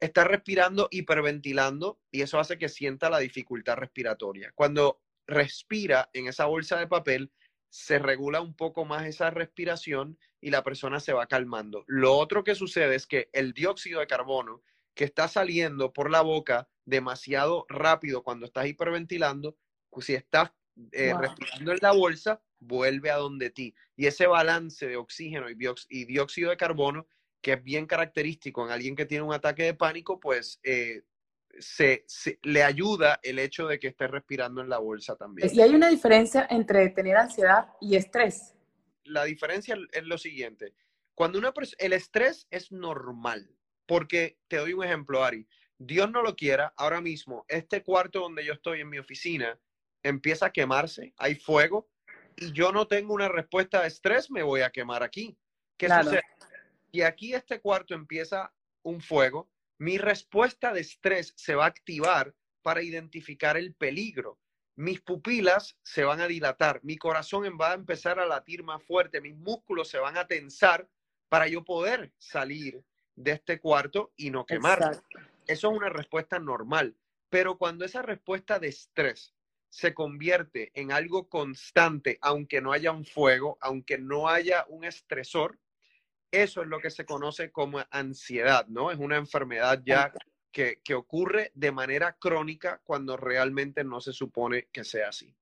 está 0.00 0.24
respirando, 0.24 0.88
hiperventilando 0.90 2.00
y 2.10 2.22
eso 2.22 2.40
hace 2.40 2.56
que 2.56 2.70
sienta 2.70 3.10
la 3.10 3.18
dificultad 3.18 3.76
respiratoria. 3.76 4.50
Cuando 4.54 5.02
respira 5.26 6.08
en 6.14 6.26
esa 6.26 6.46
bolsa 6.46 6.78
de 6.78 6.86
papel, 6.86 7.30
se 7.68 7.98
regula 7.98 8.40
un 8.40 8.54
poco 8.54 8.86
más 8.86 9.04
esa 9.04 9.28
respiración 9.28 10.18
y 10.40 10.48
la 10.48 10.64
persona 10.64 11.00
se 11.00 11.12
va 11.12 11.26
calmando. 11.26 11.84
Lo 11.86 12.16
otro 12.16 12.44
que 12.44 12.54
sucede 12.54 12.94
es 12.94 13.06
que 13.06 13.28
el 13.34 13.52
dióxido 13.52 14.00
de 14.00 14.06
carbono 14.06 14.62
que 14.94 15.04
está 15.04 15.28
saliendo 15.28 15.92
por 15.92 16.10
la 16.10 16.22
boca 16.22 16.66
demasiado 16.86 17.66
rápido 17.68 18.22
cuando 18.22 18.46
estás 18.46 18.66
hiperventilando, 18.66 19.58
pues 19.90 20.06
si 20.06 20.14
estás 20.14 20.50
eh, 20.92 21.12
respirando 21.18 21.72
en 21.72 21.78
la 21.82 21.92
bolsa, 21.92 22.40
vuelve 22.58 23.10
a 23.10 23.16
donde 23.16 23.50
ti. 23.50 23.74
Y 23.96 24.06
ese 24.06 24.26
balance 24.26 24.86
de 24.86 24.96
oxígeno 24.96 25.46
y 25.50 26.04
dióxido 26.04 26.50
de 26.50 26.56
carbono 26.56 27.06
que 27.40 27.54
es 27.54 27.64
bien 27.64 27.86
característico 27.86 28.64
en 28.64 28.72
alguien 28.72 28.96
que 28.96 29.06
tiene 29.06 29.24
un 29.24 29.32
ataque 29.32 29.62
de 29.62 29.74
pánico, 29.74 30.20
pues 30.20 30.60
eh, 30.62 31.02
se, 31.58 32.04
le 32.42 32.62
ayuda 32.62 33.20
el 33.22 33.38
hecho 33.38 33.66
de 33.66 33.78
que 33.78 33.88
esté 33.88 34.06
respirando 34.06 34.60
en 34.60 34.68
la 34.68 34.78
bolsa 34.78 35.16
también. 35.16 35.50
¿Y 35.52 35.60
hay 35.60 35.74
una 35.74 35.88
diferencia 35.88 36.46
entre 36.50 36.88
tener 36.90 37.16
ansiedad 37.16 37.68
y 37.80 37.96
estrés? 37.96 38.54
La 39.04 39.24
diferencia 39.24 39.76
es 39.92 40.04
lo 40.04 40.18
siguiente. 40.18 40.74
Cuando 41.14 41.38
una 41.38 41.52
el 41.78 41.92
estrés 41.92 42.46
es 42.50 42.72
normal, 42.72 43.50
porque 43.86 44.38
te 44.48 44.58
doy 44.58 44.72
un 44.72 44.84
ejemplo, 44.84 45.24
Ari. 45.24 45.46
Dios 45.78 46.10
no 46.10 46.22
lo 46.22 46.36
quiera, 46.36 46.74
ahora 46.76 47.00
mismo, 47.00 47.46
este 47.48 47.82
cuarto 47.82 48.20
donde 48.20 48.44
yo 48.44 48.52
estoy 48.52 48.80
en 48.80 48.90
mi 48.90 48.98
oficina 48.98 49.58
empieza 50.02 50.46
a 50.46 50.52
quemarse, 50.52 51.14
hay 51.16 51.34
fuego, 51.34 51.88
y 52.36 52.52
yo 52.52 52.72
no 52.72 52.86
tengo 52.86 53.14
una 53.14 53.28
respuesta 53.28 53.82
de 53.82 53.88
estrés, 53.88 54.30
me 54.30 54.42
voy 54.42 54.62
a 54.62 54.70
quemar 54.70 55.02
aquí. 55.02 55.36
¿Qué 55.76 55.88
sucede? 55.88 56.22
y 56.92 57.02
aquí 57.02 57.34
este 57.34 57.60
cuarto 57.60 57.94
empieza 57.94 58.52
un 58.82 59.00
fuego, 59.00 59.50
mi 59.78 59.98
respuesta 59.98 60.72
de 60.72 60.80
estrés 60.80 61.32
se 61.36 61.54
va 61.54 61.64
a 61.64 61.68
activar 61.68 62.34
para 62.62 62.82
identificar 62.82 63.56
el 63.56 63.74
peligro. 63.74 64.38
Mis 64.76 65.00
pupilas 65.00 65.76
se 65.82 66.04
van 66.04 66.20
a 66.20 66.26
dilatar, 66.26 66.80
mi 66.82 66.96
corazón 66.96 67.44
va 67.60 67.72
a 67.72 67.74
empezar 67.74 68.18
a 68.18 68.26
latir 68.26 68.62
más 68.62 68.82
fuerte, 68.82 69.20
mis 69.20 69.36
músculos 69.36 69.88
se 69.88 69.98
van 69.98 70.16
a 70.16 70.26
tensar 70.26 70.88
para 71.28 71.48
yo 71.48 71.64
poder 71.64 72.12
salir 72.18 72.82
de 73.14 73.32
este 73.32 73.60
cuarto 73.60 74.12
y 74.16 74.30
no 74.30 74.46
quemar. 74.46 75.02
Eso 75.46 75.70
es 75.70 75.76
una 75.76 75.88
respuesta 75.88 76.38
normal. 76.38 76.96
Pero 77.28 77.58
cuando 77.58 77.84
esa 77.84 78.02
respuesta 78.02 78.58
de 78.58 78.68
estrés 78.68 79.34
se 79.70 79.94
convierte 79.94 80.72
en 80.74 80.92
algo 80.92 81.28
constante, 81.28 82.18
aunque 82.20 82.60
no 82.60 82.72
haya 82.72 82.90
un 82.90 83.04
fuego, 83.04 83.56
aunque 83.60 83.98
no 83.98 84.28
haya 84.28 84.66
un 84.68 84.84
estresor, 84.84 85.58
eso 86.32 86.62
es 86.62 86.68
lo 86.68 86.80
que 86.80 86.90
se 86.90 87.04
conoce 87.04 87.50
como 87.50 87.80
ansiedad, 87.90 88.66
¿no? 88.68 88.90
Es 88.90 88.98
una 88.98 89.16
enfermedad 89.16 89.80
ya 89.84 90.12
que, 90.52 90.80
ocurre 90.94 91.52
de 91.54 91.70
manera 91.70 92.16
crónica 92.18 92.80
cuando 92.84 93.16
realmente 93.16 93.84
no 93.84 94.00
se 94.00 94.12
supone 94.12 94.68
que 94.72 94.84
sea 94.84 95.08
así. 95.08 95.32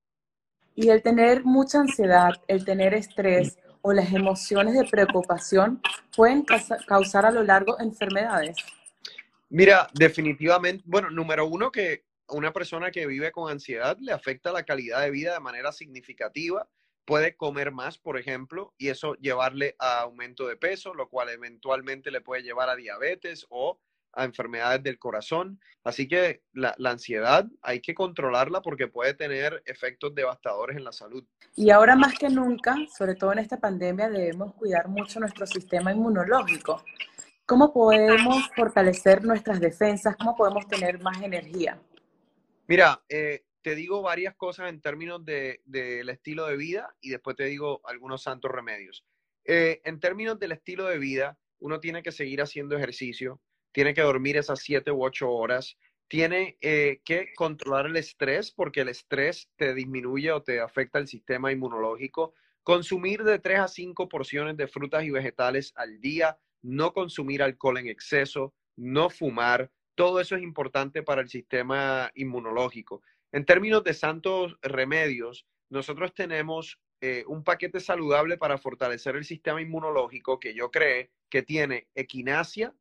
Y 0.75 0.91
el 0.91 1.03
tener 1.03 1.45
mucha 1.45 1.81
ansiedad, 1.81 2.35
el 2.47 2.65
tener 2.65 2.95
estrés 2.95 3.59
o 3.81 3.93
las 3.93 4.13
emociones 4.13 4.75
de 4.75 4.85
preocupación 4.85 5.81
pueden 6.15 6.45
causar 6.87 7.25
a 7.25 7.31
lo 7.31 7.43
largo 7.43 7.81
enfermedades. 7.81 8.57
Mira, 9.49 9.89
definitivamente, 9.95 10.85
bueno, 10.87 11.11
número 11.11 11.47
uno, 11.47 11.73
que 11.73 12.05
una 12.29 12.53
persona 12.53 12.91
que 12.91 13.07
vive 13.07 13.33
con 13.33 13.51
ansiedad 13.51 13.97
le 14.01 14.13
afecta 14.13 14.53
la 14.53 14.65
calidad 14.65 15.03
de 15.03 15.11
vida 15.11 15.35
de 15.35 15.41
manera 15.41 15.73
significativa 15.73 16.69
puede 17.09 17.37
comer 17.37 17.73
más, 17.73 17.97
por 17.97 18.19
ejemplo, 18.19 18.75
y 18.77 18.89
eso 18.89 19.15
llevarle 19.15 19.75
a 19.79 20.01
aumento 20.01 20.47
de 20.47 20.57
peso, 20.57 20.93
lo 20.93 21.09
cual 21.09 21.31
eventualmente 21.31 22.11
le 22.11 22.21
puede 22.21 22.43
llevar 22.43 22.69
a 22.69 22.77
diabetes 22.77 23.47
o 23.49 23.81
a 24.13 24.25
enfermedades 24.25 24.83
del 24.83 24.99
corazón. 24.99 25.59
Así 25.85 26.07
que 26.07 26.43
la, 26.53 26.75
la, 26.77 26.91
ansiedad 26.91 27.47
hay 27.63 27.81
que 27.81 27.95
controlarla 27.95 28.61
porque 28.61 28.89
puede 28.89 29.15
tener 29.15 29.63
efectos 29.65 30.15
devastadores 30.15 30.77
en 30.77 30.85
la 30.85 30.93
salud. 30.93 31.25
Y 31.57 31.71
ahora 31.71 31.97
más 31.97 32.13
que 32.19 32.29
nunca, 32.29 32.77
sobre 32.95 33.15
todo 33.15 33.33
en 33.33 33.39
esta 33.39 33.59
pandemia, 33.59 34.11
debemos 34.11 34.53
cuidar 34.55 34.89
mucho 34.89 35.19
nuestro 35.19 35.47
sistema 35.47 35.93
inmunológico. 35.93 36.85
¿Cómo 37.47 37.73
podemos 37.73 38.51
fortalecer 38.55 39.25
nuestras 39.25 39.61
defensas? 39.61 40.15
¿Cómo 40.17 40.37
podemos 40.37 40.69
tener 40.69 41.01
más 41.01 41.23
energía? 41.23 41.81
Mira, 42.69 43.03
eh, 43.09 43.45
te 43.63 43.75
digo 43.75 44.03
varias 44.03 44.37
cosas 44.37 44.69
en 44.69 44.83
términos 44.83 45.25
del 45.25 45.59
de, 45.65 46.01
estilo 46.01 46.47
de 46.47 46.59
vida 46.59 46.95
y 47.01 47.09
después 47.09 47.35
te 47.35 47.45
digo 47.47 47.81
algunos 47.85 48.23
santos 48.23 48.51
remedios. 48.51 49.07
Eh, 49.47 49.81
en 49.85 49.99
términos 50.01 50.39
del 50.39 50.53
estilo 50.53 50.85
de 50.85 50.99
vida, 50.99 51.39
uno 51.61 51.81
tiene 51.81 52.03
que 52.03 52.13
seguir 52.13 52.43
haciendo 52.43 52.77
ejercicio, 52.77 53.41
tiene 53.73 53.95
que 53.95 54.03
dormir 54.03 54.37
esas 54.37 54.61
siete 54.61 54.91
u 54.91 55.03
ocho 55.03 55.31
horas, 55.31 55.79
tiene 56.09 56.59
eh, 56.61 57.01
que 57.07 57.33
controlar 57.35 57.87
el 57.87 57.97
estrés 57.97 58.51
porque 58.53 58.83
el 58.83 58.89
estrés 58.89 59.51
te 59.57 59.75
disminuye 59.75 60.31
o 60.31 60.43
te 60.43 60.61
afecta 60.61 60.99
el 60.99 61.09
sistema 61.09 61.51
inmunológico, 61.51 62.35
consumir 62.63 63.25
de 63.25 63.39
tres 63.39 63.61
a 63.61 63.69
cinco 63.69 64.11
porciones 64.11 64.59
de 64.59 64.69
frutas 64.69 65.05
y 65.05 65.11
vegetales 65.11 65.73
al 65.75 66.01
día, 66.01 66.39
no 66.61 66.93
consumir 66.93 67.43
alcohol 67.43 67.79
en 67.79 67.89
exceso, 67.89 68.55
no 68.77 69.09
fumar, 69.09 69.71
todo 69.99 70.21
eso 70.21 70.37
es 70.37 70.45
importante 70.45 71.03
para 71.03 71.23
el 71.23 71.29
sistema 71.29 72.09
inmunológico. 72.15 73.03
En 73.33 73.45
términos 73.45 73.83
de 73.83 73.95
santos 73.95 74.57
remedios, 74.63 75.45
nosotros 75.71 76.15
tenemos 76.15 76.79
eh, 77.01 77.25
un 77.27 77.43
paquete 77.43 77.81
saludable 77.81 78.39
para 78.39 78.59
fortalecer 78.59 79.17
el 79.17 79.25
sistema 79.25 79.61
inmunológico 79.61 80.39
que 80.39 80.55
yo 80.55 80.71
creé 80.71 81.11
que 81.29 81.43
tiene 81.43 81.89
equinacia, 81.97 82.73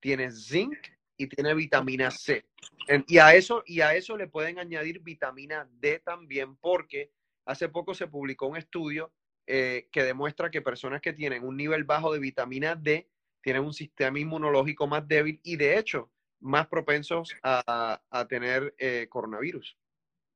tiene 0.00 0.30
zinc 0.30 0.76
y 1.16 1.28
tiene 1.28 1.54
vitamina 1.54 2.10
C. 2.10 2.44
y, 3.06 3.16
a 3.16 3.34
eso, 3.34 3.62
y 3.64 3.80
a 3.80 3.94
eso 3.94 4.18
le 4.18 4.26
pueden 4.26 4.58
añadir 4.58 5.00
vitamina 5.00 5.66
D 5.80 6.00
también 6.00 6.56
porque 6.56 7.10
hace 7.46 7.70
poco 7.70 7.94
se 7.94 8.06
publicó 8.06 8.48
un 8.48 8.58
estudio 8.58 9.14
eh, 9.46 9.88
que 9.90 10.04
demuestra 10.04 10.50
que 10.50 10.60
personas 10.60 11.00
que 11.00 11.14
tienen 11.14 11.42
un 11.42 11.56
nivel 11.56 11.84
bajo 11.84 12.12
de 12.12 12.18
vitamina 12.18 12.74
D 12.74 13.08
tienen 13.40 13.64
un 13.64 13.72
sistema 13.72 14.18
inmunológico 14.18 14.86
más 14.86 15.08
débil 15.08 15.40
y 15.42 15.56
de 15.56 15.78
hecho 15.78 16.10
más 16.40 16.66
propensos 16.66 17.34
a, 17.42 18.00
tener 18.28 18.74
eh, 18.78 19.06
coronavirus. 19.08 19.76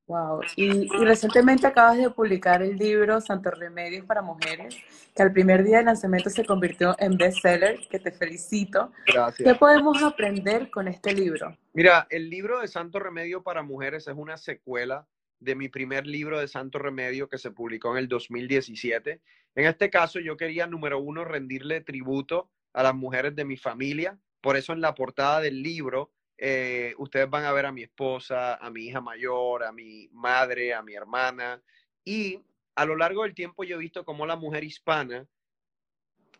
Wow. 0.07 0.43
Y, 0.57 0.87
recientemente 0.89 1.67
acabas 1.67 1.97
de 1.97 2.11
publicar 2.11 2.63
el 2.63 2.77
libro 2.77 3.23
Santos 3.23 3.59
Remedios 3.59 4.05
para 4.05 4.21
Mujeres, 4.21 4.77
que 5.15 5.23
al 5.23 5.33
primer 5.33 5.65
día 5.65 5.79
de 5.79 5.85
lanzamiento 5.85 6.29
se 6.29 6.45
convirtió 6.45 6.95
en 6.99 7.17
bestseller, 7.17 7.81
que 7.89 7.99
te 7.99 8.13
felicito. 8.13 8.93
Gracias. 9.07 9.49
¿Qué 9.49 9.59
podemos 9.59 10.03
aprender 10.03 10.71
con 10.71 10.89
este 10.89 11.15
libro? 11.15 11.57
Mira, 11.73 12.07
el 12.11 12.29
libro 12.29 12.61
de 12.61 12.69
Santo 12.69 12.99
Remedio 12.99 13.43
para 13.43 13.63
Mujeres 13.63 14.07
es 14.07 14.15
una 14.15 14.37
secuela 14.37 15.07
de 15.41 15.55
mi 15.55 15.69
primer 15.69 16.07
libro 16.07 16.39
de 16.39 16.49
Santo 16.49 16.79
Remedio 16.79 17.29
que 17.29 17.39
se 17.39 17.51
publicó 17.51 17.93
en 17.93 17.99
el 17.99 18.09
2017. 18.09 19.21
En 19.55 19.67
este 19.67 19.89
caso, 19.89 20.21
yo 20.21 20.37
quería, 20.37 20.67
número 20.67 20.99
uno, 20.99 21.25
rendirle 21.25 21.81
tributo 21.81 22.51
a 22.73 22.83
las 22.83 22.95
mujeres 22.95 23.35
de 23.37 23.45
mi 23.45 23.57
familia. 23.57 24.19
Por 24.45 24.59
eso 24.59 24.75
en 24.75 24.83
la 24.83 24.95
portada 24.95 25.41
del 25.41 25.63
libro 25.63 26.13
eh, 26.37 26.93
ustedes 26.99 27.31
van 27.31 27.47
a 27.47 27.53
ver 27.53 27.65
a 27.65 27.73
mi 27.73 27.83
esposa, 27.83 28.57
a 28.57 28.69
mi 28.69 28.83
hija 28.83 29.01
mayor, 29.01 29.65
a 29.65 29.73
mi 29.73 30.07
madre, 30.13 30.75
a 30.75 30.83
mi 30.83 30.93
hermana. 30.93 31.63
Y 32.05 32.43
a 32.75 32.85
lo 32.85 32.95
largo 32.95 33.23
del 33.23 33.35
tiempo 33.35 33.65
yo 33.65 33.77
he 33.77 33.79
visto 33.79 34.05
cómo 34.05 34.27
la 34.27 34.37
mujer 34.37 34.63
hispana 34.63 35.27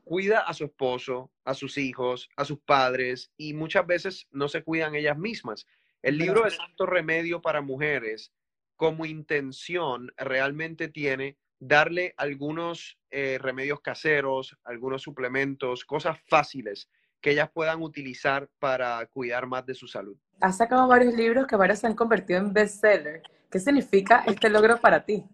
cuida 0.05 0.41
a 0.41 0.53
su 0.53 0.65
esposo, 0.65 1.33
a 1.47 1.55
sus 1.55 1.79
hijos, 1.79 2.29
a 2.37 2.45
sus 2.45 2.59
padres 2.59 3.33
y 3.39 3.55
muchas 3.55 3.87
veces 3.87 4.29
no 4.31 4.49
se 4.49 4.63
cuidan 4.63 4.95
ellas 4.95 5.17
mismas. 5.17 5.67
El 6.03 6.19
libro 6.19 6.45
de 6.45 6.51
Santo 6.51 6.85
Remedio 6.85 7.41
para 7.41 7.63
Mujeres 7.63 8.35
como 8.77 9.07
intención 9.07 10.13
realmente 10.19 10.89
tiene 10.89 11.39
darle 11.59 12.13
algunos 12.19 12.99
eh, 13.11 13.39
remedios 13.41 13.81
caseros, 13.81 14.59
algunos 14.63 15.01
suplementos, 15.01 15.87
cosas 15.87 16.19
fáciles 16.29 16.91
que 17.25 17.31
ellas 17.31 17.51
puedan 17.51 17.81
utilizar 17.81 18.51
para 18.59 19.07
cuidar 19.07 19.47
más 19.47 19.65
de 19.65 19.75
su 19.75 19.89
salud. 19.89 20.15
Has 20.43 20.59
sacado 20.59 20.87
varios 20.87 21.15
libros 21.15 21.47
que 21.47 21.57
varios 21.57 21.79
se 21.79 21.87
han 21.87 21.95
convertido 21.95 22.39
en 22.39 22.53
bestseller. 22.53 23.23
¿Qué 23.51 23.59
significa 23.59 24.25
este 24.27 24.51
logro 24.51 24.79
para 24.79 25.03
ti? 25.07 25.25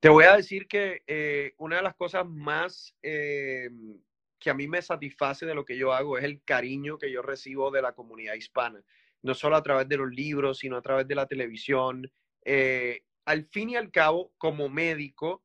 Te 0.00 0.08
voy 0.08 0.24
a 0.24 0.34
decir 0.34 0.66
que 0.66 1.04
eh, 1.06 1.52
una 1.58 1.76
de 1.76 1.82
las 1.82 1.94
cosas 1.94 2.26
más 2.26 2.96
eh, 3.00 3.70
que 4.40 4.50
a 4.50 4.54
mí 4.54 4.66
me 4.66 4.82
satisface 4.82 5.46
de 5.46 5.54
lo 5.54 5.64
que 5.64 5.78
yo 5.78 5.92
hago 5.92 6.18
es 6.18 6.24
el 6.24 6.42
cariño 6.42 6.98
que 6.98 7.12
yo 7.12 7.22
recibo 7.22 7.70
de 7.70 7.82
la 7.82 7.92
comunidad 7.92 8.34
hispana, 8.34 8.82
no 9.22 9.32
solo 9.32 9.54
a 9.54 9.62
través 9.62 9.88
de 9.88 9.98
los 9.98 10.10
libros, 10.10 10.58
sino 10.58 10.78
a 10.78 10.82
través 10.82 11.06
de 11.06 11.14
la 11.14 11.26
televisión. 11.26 12.10
Eh, 12.44 13.04
al 13.24 13.44
fin 13.44 13.70
y 13.70 13.76
al 13.76 13.92
cabo, 13.92 14.32
como 14.36 14.68
médico, 14.68 15.44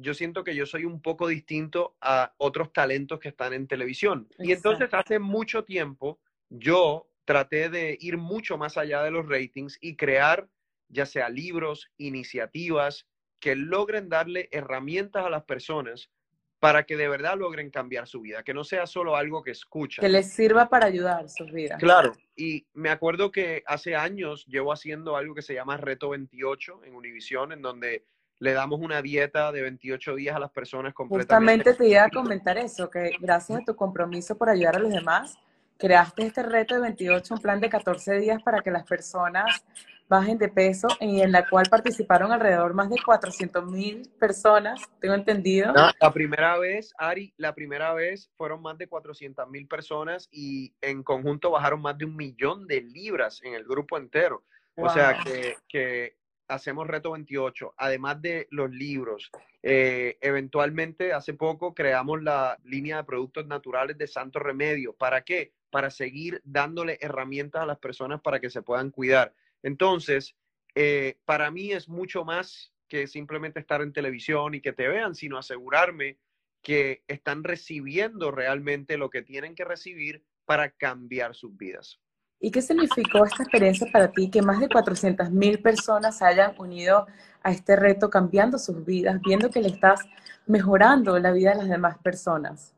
yo 0.00 0.14
siento 0.14 0.44
que 0.44 0.54
yo 0.54 0.66
soy 0.66 0.84
un 0.84 1.00
poco 1.00 1.28
distinto 1.28 1.96
a 2.00 2.34
otros 2.38 2.72
talentos 2.72 3.18
que 3.18 3.28
están 3.28 3.52
en 3.52 3.66
televisión. 3.66 4.28
Y 4.38 4.52
entonces 4.52 4.88
hace 4.92 5.18
mucho 5.18 5.64
tiempo 5.64 6.18
yo 6.48 7.08
traté 7.24 7.68
de 7.68 7.96
ir 8.00 8.16
mucho 8.16 8.56
más 8.56 8.76
allá 8.76 9.02
de 9.02 9.10
los 9.10 9.28
ratings 9.28 9.78
y 9.80 9.96
crear 9.96 10.48
ya 10.88 11.06
sea 11.06 11.28
libros, 11.28 11.90
iniciativas 11.98 13.06
que 13.40 13.56
logren 13.56 14.08
darle 14.08 14.48
herramientas 14.52 15.24
a 15.26 15.30
las 15.30 15.44
personas 15.44 16.10
para 16.58 16.84
que 16.84 16.96
de 16.96 17.08
verdad 17.08 17.36
logren 17.36 17.70
cambiar 17.70 18.06
su 18.06 18.22
vida, 18.22 18.42
que 18.42 18.54
no 18.54 18.64
sea 18.64 18.86
solo 18.86 19.14
algo 19.14 19.42
que 19.42 19.50
escuchan. 19.50 20.02
Que 20.02 20.08
les 20.08 20.32
sirva 20.32 20.68
para 20.68 20.86
ayudar 20.86 21.28
su 21.28 21.44
vida. 21.44 21.76
Claro, 21.76 22.12
y 22.34 22.66
me 22.72 22.88
acuerdo 22.88 23.30
que 23.30 23.62
hace 23.66 23.94
años 23.94 24.46
llevo 24.46 24.72
haciendo 24.72 25.16
algo 25.16 25.34
que 25.34 25.42
se 25.42 25.54
llama 25.54 25.76
Reto 25.76 26.10
28 26.10 26.84
en 26.84 26.94
Univision, 26.94 27.52
en 27.52 27.60
donde 27.60 28.04
le 28.38 28.52
damos 28.52 28.80
una 28.80 29.02
dieta 29.02 29.52
de 29.52 29.62
28 29.62 30.14
días 30.14 30.36
a 30.36 30.38
las 30.38 30.50
personas 30.50 30.94
completamente. 30.94 31.34
Justamente 31.34 31.74
te 31.74 31.88
iba 31.88 32.04
a 32.04 32.10
comentar 32.10 32.58
eso, 32.58 32.90
que 32.90 33.12
gracias 33.20 33.60
a 33.60 33.64
tu 33.64 33.74
compromiso 33.74 34.36
por 34.36 34.48
ayudar 34.48 34.76
a 34.76 34.80
los 34.80 34.92
demás, 34.92 35.36
creaste 35.78 36.26
este 36.26 36.42
reto 36.42 36.74
de 36.74 36.80
28, 36.82 37.34
un 37.34 37.40
plan 37.40 37.60
de 37.60 37.68
14 37.68 38.18
días 38.18 38.42
para 38.42 38.60
que 38.60 38.70
las 38.70 38.84
personas 38.84 39.64
bajen 40.08 40.38
de 40.38 40.48
peso 40.48 40.86
y 41.00 41.20
en 41.20 41.32
la 41.32 41.48
cual 41.48 41.66
participaron 41.68 42.30
alrededor 42.30 42.74
más 42.74 42.88
de 42.88 42.96
400 43.04 43.64
mil 43.66 44.08
personas, 44.20 44.80
tengo 45.00 45.14
entendido. 45.14 45.72
la 45.72 46.12
primera 46.12 46.58
vez, 46.58 46.94
Ari, 46.96 47.34
la 47.36 47.54
primera 47.54 47.92
vez 47.92 48.30
fueron 48.36 48.62
más 48.62 48.78
de 48.78 48.86
400 48.86 49.48
mil 49.48 49.66
personas 49.66 50.28
y 50.30 50.74
en 50.80 51.02
conjunto 51.02 51.50
bajaron 51.50 51.82
más 51.82 51.98
de 51.98 52.04
un 52.04 52.14
millón 52.14 52.66
de 52.66 52.82
libras 52.82 53.40
en 53.42 53.54
el 53.54 53.64
grupo 53.64 53.98
entero. 53.98 54.44
O 54.76 54.90
sea 54.90 55.18
que, 55.24 55.56
que 55.68 56.16
hacemos 56.48 56.86
Reto 56.86 57.12
28, 57.12 57.74
además 57.76 58.20
de 58.22 58.46
los 58.50 58.70
libros. 58.70 59.30
Eh, 59.62 60.18
eventualmente, 60.20 61.12
hace 61.12 61.34
poco 61.34 61.74
creamos 61.74 62.22
la 62.22 62.58
línea 62.64 62.98
de 62.98 63.04
productos 63.04 63.46
naturales 63.46 63.98
de 63.98 64.06
Santo 64.06 64.38
Remedio. 64.38 64.94
¿Para 64.94 65.22
qué? 65.22 65.52
Para 65.70 65.90
seguir 65.90 66.40
dándole 66.44 66.98
herramientas 67.00 67.62
a 67.62 67.66
las 67.66 67.78
personas 67.78 68.20
para 68.20 68.40
que 68.40 68.50
se 68.50 68.62
puedan 68.62 68.90
cuidar. 68.90 69.34
Entonces, 69.62 70.36
eh, 70.74 71.18
para 71.24 71.50
mí 71.50 71.72
es 71.72 71.88
mucho 71.88 72.24
más 72.24 72.72
que 72.88 73.06
simplemente 73.06 73.60
estar 73.60 73.82
en 73.82 73.92
televisión 73.92 74.54
y 74.54 74.60
que 74.60 74.72
te 74.72 74.88
vean, 74.88 75.14
sino 75.14 75.38
asegurarme 75.38 76.18
que 76.62 77.02
están 77.08 77.44
recibiendo 77.44 78.30
realmente 78.30 78.96
lo 78.96 79.10
que 79.10 79.22
tienen 79.22 79.54
que 79.54 79.64
recibir 79.64 80.24
para 80.44 80.70
cambiar 80.70 81.34
sus 81.34 81.56
vidas. 81.56 82.00
¿Y 82.38 82.50
qué 82.50 82.60
significó 82.60 83.24
esta 83.24 83.42
experiencia 83.42 83.86
para 83.90 84.10
ti 84.12 84.30
que 84.30 84.42
más 84.42 84.60
de 84.60 84.68
400.000 84.68 85.62
personas 85.62 86.18
se 86.18 86.24
hayan 86.26 86.54
unido 86.58 87.06
a 87.42 87.50
este 87.50 87.76
reto 87.76 88.10
cambiando 88.10 88.58
sus 88.58 88.84
vidas, 88.84 89.20
viendo 89.22 89.50
que 89.50 89.60
le 89.60 89.68
estás 89.68 90.00
mejorando 90.46 91.18
la 91.18 91.32
vida 91.32 91.50
de 91.52 91.58
las 91.58 91.68
demás 91.68 91.96
personas? 91.98 92.74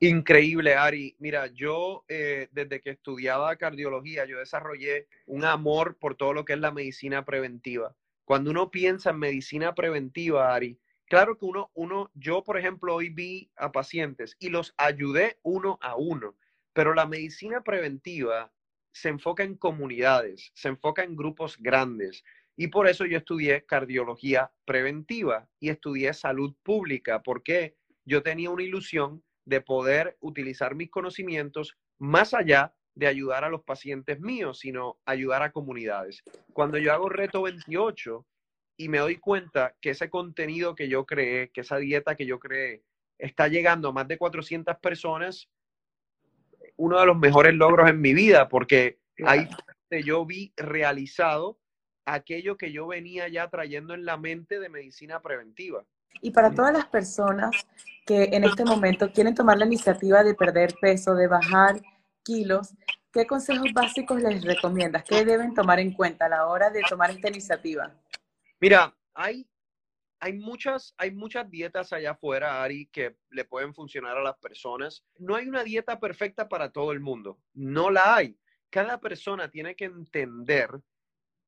Increíble, 0.00 0.74
Ari. 0.74 1.16
Mira, 1.18 1.46
yo 1.46 2.04
eh, 2.08 2.48
desde 2.52 2.80
que 2.82 2.90
estudiaba 2.90 3.56
cardiología, 3.56 4.26
yo 4.26 4.38
desarrollé 4.38 5.06
un 5.26 5.44
amor 5.44 5.96
por 5.96 6.14
todo 6.14 6.34
lo 6.34 6.44
que 6.44 6.52
es 6.52 6.58
la 6.58 6.72
medicina 6.72 7.24
preventiva. 7.24 7.94
Cuando 8.24 8.50
uno 8.50 8.70
piensa 8.70 9.10
en 9.10 9.18
medicina 9.18 9.74
preventiva, 9.74 10.54
Ari, 10.54 10.78
claro 11.06 11.38
que 11.38 11.46
uno, 11.46 11.70
uno, 11.74 12.10
yo 12.14 12.42
por 12.44 12.58
ejemplo 12.58 12.94
hoy 12.94 13.08
vi 13.08 13.50
a 13.56 13.72
pacientes 13.72 14.36
y 14.38 14.50
los 14.50 14.74
ayudé 14.76 15.38
uno 15.42 15.78
a 15.80 15.96
uno, 15.96 16.34
pero 16.72 16.92
la 16.92 17.06
medicina 17.06 17.62
preventiva 17.62 18.52
se 18.94 19.08
enfoca 19.08 19.42
en 19.42 19.56
comunidades, 19.56 20.52
se 20.54 20.68
enfoca 20.68 21.02
en 21.02 21.16
grupos 21.16 21.58
grandes. 21.58 22.22
Y 22.56 22.68
por 22.68 22.86
eso 22.86 23.04
yo 23.04 23.18
estudié 23.18 23.66
cardiología 23.66 24.52
preventiva 24.64 25.48
y 25.58 25.70
estudié 25.70 26.14
salud 26.14 26.54
pública, 26.62 27.22
porque 27.22 27.76
yo 28.04 28.22
tenía 28.22 28.50
una 28.50 28.62
ilusión 28.62 29.24
de 29.44 29.60
poder 29.60 30.16
utilizar 30.20 30.76
mis 30.76 30.90
conocimientos 30.90 31.76
más 31.98 32.34
allá 32.34 32.72
de 32.94 33.08
ayudar 33.08 33.42
a 33.42 33.48
los 33.48 33.64
pacientes 33.64 34.20
míos, 34.20 34.60
sino 34.60 35.00
ayudar 35.04 35.42
a 35.42 35.50
comunidades. 35.50 36.22
Cuando 36.52 36.78
yo 36.78 36.92
hago 36.92 37.08
Reto 37.08 37.42
28 37.42 38.24
y 38.76 38.88
me 38.88 38.98
doy 38.98 39.16
cuenta 39.16 39.74
que 39.80 39.90
ese 39.90 40.08
contenido 40.08 40.76
que 40.76 40.88
yo 40.88 41.04
creé, 41.04 41.50
que 41.50 41.62
esa 41.62 41.78
dieta 41.78 42.14
que 42.14 42.26
yo 42.26 42.38
creé, 42.38 42.84
está 43.18 43.48
llegando 43.48 43.88
a 43.88 43.92
más 43.92 44.06
de 44.06 44.18
400 44.18 44.76
personas, 44.78 45.48
uno 46.76 47.00
de 47.00 47.06
los 47.06 47.16
mejores 47.16 47.54
logros 47.54 47.88
en 47.88 48.00
mi 48.00 48.14
vida, 48.14 48.48
porque 48.48 48.98
ahí 49.24 49.48
yo 50.04 50.24
vi 50.24 50.52
realizado 50.56 51.58
aquello 52.04 52.56
que 52.56 52.72
yo 52.72 52.86
venía 52.86 53.28
ya 53.28 53.48
trayendo 53.48 53.94
en 53.94 54.04
la 54.04 54.16
mente 54.16 54.58
de 54.58 54.68
medicina 54.68 55.20
preventiva. 55.20 55.84
Y 56.20 56.30
para 56.30 56.52
todas 56.52 56.72
las 56.72 56.86
personas 56.86 57.66
que 58.06 58.24
en 58.32 58.44
este 58.44 58.64
momento 58.64 59.10
quieren 59.12 59.34
tomar 59.34 59.58
la 59.58 59.66
iniciativa 59.66 60.22
de 60.22 60.34
perder 60.34 60.74
peso, 60.80 61.14
de 61.14 61.26
bajar 61.26 61.80
kilos, 62.22 62.74
¿qué 63.12 63.26
consejos 63.26 63.72
básicos 63.72 64.22
les 64.22 64.44
recomiendas? 64.44 65.04
¿Qué 65.04 65.24
deben 65.24 65.54
tomar 65.54 65.80
en 65.80 65.92
cuenta 65.92 66.26
a 66.26 66.28
la 66.28 66.46
hora 66.46 66.70
de 66.70 66.82
tomar 66.88 67.10
esta 67.10 67.28
iniciativa? 67.28 67.92
Mira, 68.60 68.94
hay, 69.14 69.46
hay, 70.24 70.32
muchas, 70.32 70.94
hay 70.96 71.10
muchas 71.10 71.50
dietas 71.50 71.92
allá 71.92 72.12
afuera, 72.12 72.62
Ari, 72.62 72.86
que 72.86 73.14
le 73.28 73.44
pueden 73.44 73.74
funcionar 73.74 74.16
a 74.16 74.22
las 74.22 74.38
personas. 74.38 75.04
No 75.18 75.36
hay 75.36 75.46
una 75.46 75.62
dieta 75.62 76.00
perfecta 76.00 76.48
para 76.48 76.72
todo 76.72 76.92
el 76.92 77.00
mundo, 77.00 77.38
no 77.52 77.90
la 77.90 78.16
hay. 78.16 78.38
Cada 78.70 78.98
persona 79.00 79.50
tiene 79.50 79.76
que 79.76 79.84
entender 79.84 80.70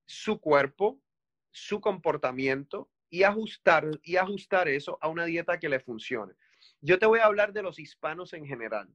su 0.04 0.38
cuerpo, 0.38 1.00
su 1.50 1.80
comportamiento 1.80 2.90
y 3.08 3.22
ajustar, 3.22 3.88
y 4.02 4.16
ajustar 4.16 4.68
eso 4.68 4.98
a 5.00 5.08
una 5.08 5.24
dieta 5.24 5.58
que 5.58 5.70
le 5.70 5.80
funcione. 5.80 6.34
Yo 6.82 6.98
te 6.98 7.06
voy 7.06 7.20
a 7.20 7.24
hablar 7.24 7.54
de 7.54 7.62
los 7.62 7.78
hispanos 7.78 8.34
en 8.34 8.44
general. 8.44 8.94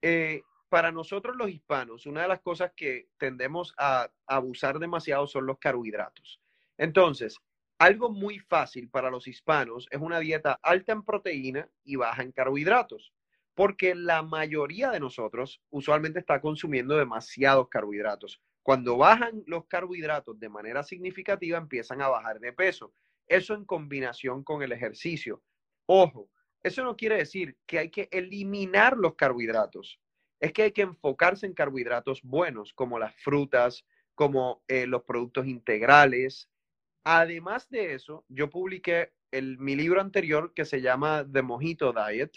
Eh, 0.00 0.40
para 0.70 0.90
nosotros 0.90 1.36
los 1.36 1.50
hispanos, 1.50 2.06
una 2.06 2.22
de 2.22 2.28
las 2.28 2.40
cosas 2.40 2.72
que 2.74 3.10
tendemos 3.18 3.74
a, 3.76 4.10
abusar 4.26 4.78
demasiado 4.78 5.26
son 5.26 5.44
los 5.44 5.58
carbohidratos. 5.58 6.40
Entonces, 6.78 7.36
algo 7.82 8.10
muy 8.10 8.38
fácil 8.38 8.88
para 8.88 9.10
los 9.10 9.26
hispanos 9.26 9.88
es 9.90 10.00
una 10.00 10.20
dieta 10.20 10.60
alta 10.62 10.92
en 10.92 11.02
proteína 11.02 11.68
y 11.82 11.96
baja 11.96 12.22
en 12.22 12.30
carbohidratos, 12.30 13.12
porque 13.56 13.96
la 13.96 14.22
mayoría 14.22 14.92
de 14.92 15.00
nosotros 15.00 15.60
usualmente 15.68 16.20
está 16.20 16.40
consumiendo 16.40 16.96
demasiados 16.96 17.68
carbohidratos. 17.68 18.40
Cuando 18.62 18.96
bajan 18.96 19.42
los 19.48 19.66
carbohidratos 19.66 20.38
de 20.38 20.48
manera 20.48 20.84
significativa, 20.84 21.58
empiezan 21.58 22.00
a 22.02 22.08
bajar 22.08 22.38
de 22.38 22.52
peso. 22.52 22.94
Eso 23.26 23.52
en 23.54 23.64
combinación 23.64 24.44
con 24.44 24.62
el 24.62 24.70
ejercicio. 24.70 25.42
Ojo, 25.86 26.30
eso 26.62 26.84
no 26.84 26.96
quiere 26.96 27.16
decir 27.16 27.56
que 27.66 27.80
hay 27.80 27.90
que 27.90 28.08
eliminar 28.12 28.96
los 28.96 29.16
carbohidratos. 29.16 29.98
Es 30.38 30.52
que 30.52 30.62
hay 30.62 30.72
que 30.72 30.82
enfocarse 30.82 31.46
en 31.46 31.54
carbohidratos 31.54 32.22
buenos, 32.22 32.72
como 32.74 33.00
las 33.00 33.12
frutas, 33.16 33.84
como 34.14 34.62
eh, 34.68 34.86
los 34.86 35.02
productos 35.02 35.48
integrales. 35.48 36.48
Además 37.04 37.68
de 37.68 37.94
eso, 37.94 38.24
yo 38.28 38.50
publiqué 38.50 39.12
el, 39.30 39.58
mi 39.58 39.74
libro 39.74 40.00
anterior 40.00 40.52
que 40.54 40.64
se 40.64 40.80
llama 40.80 41.26
The 41.30 41.42
Mojito 41.42 41.92
Diet. 41.92 42.32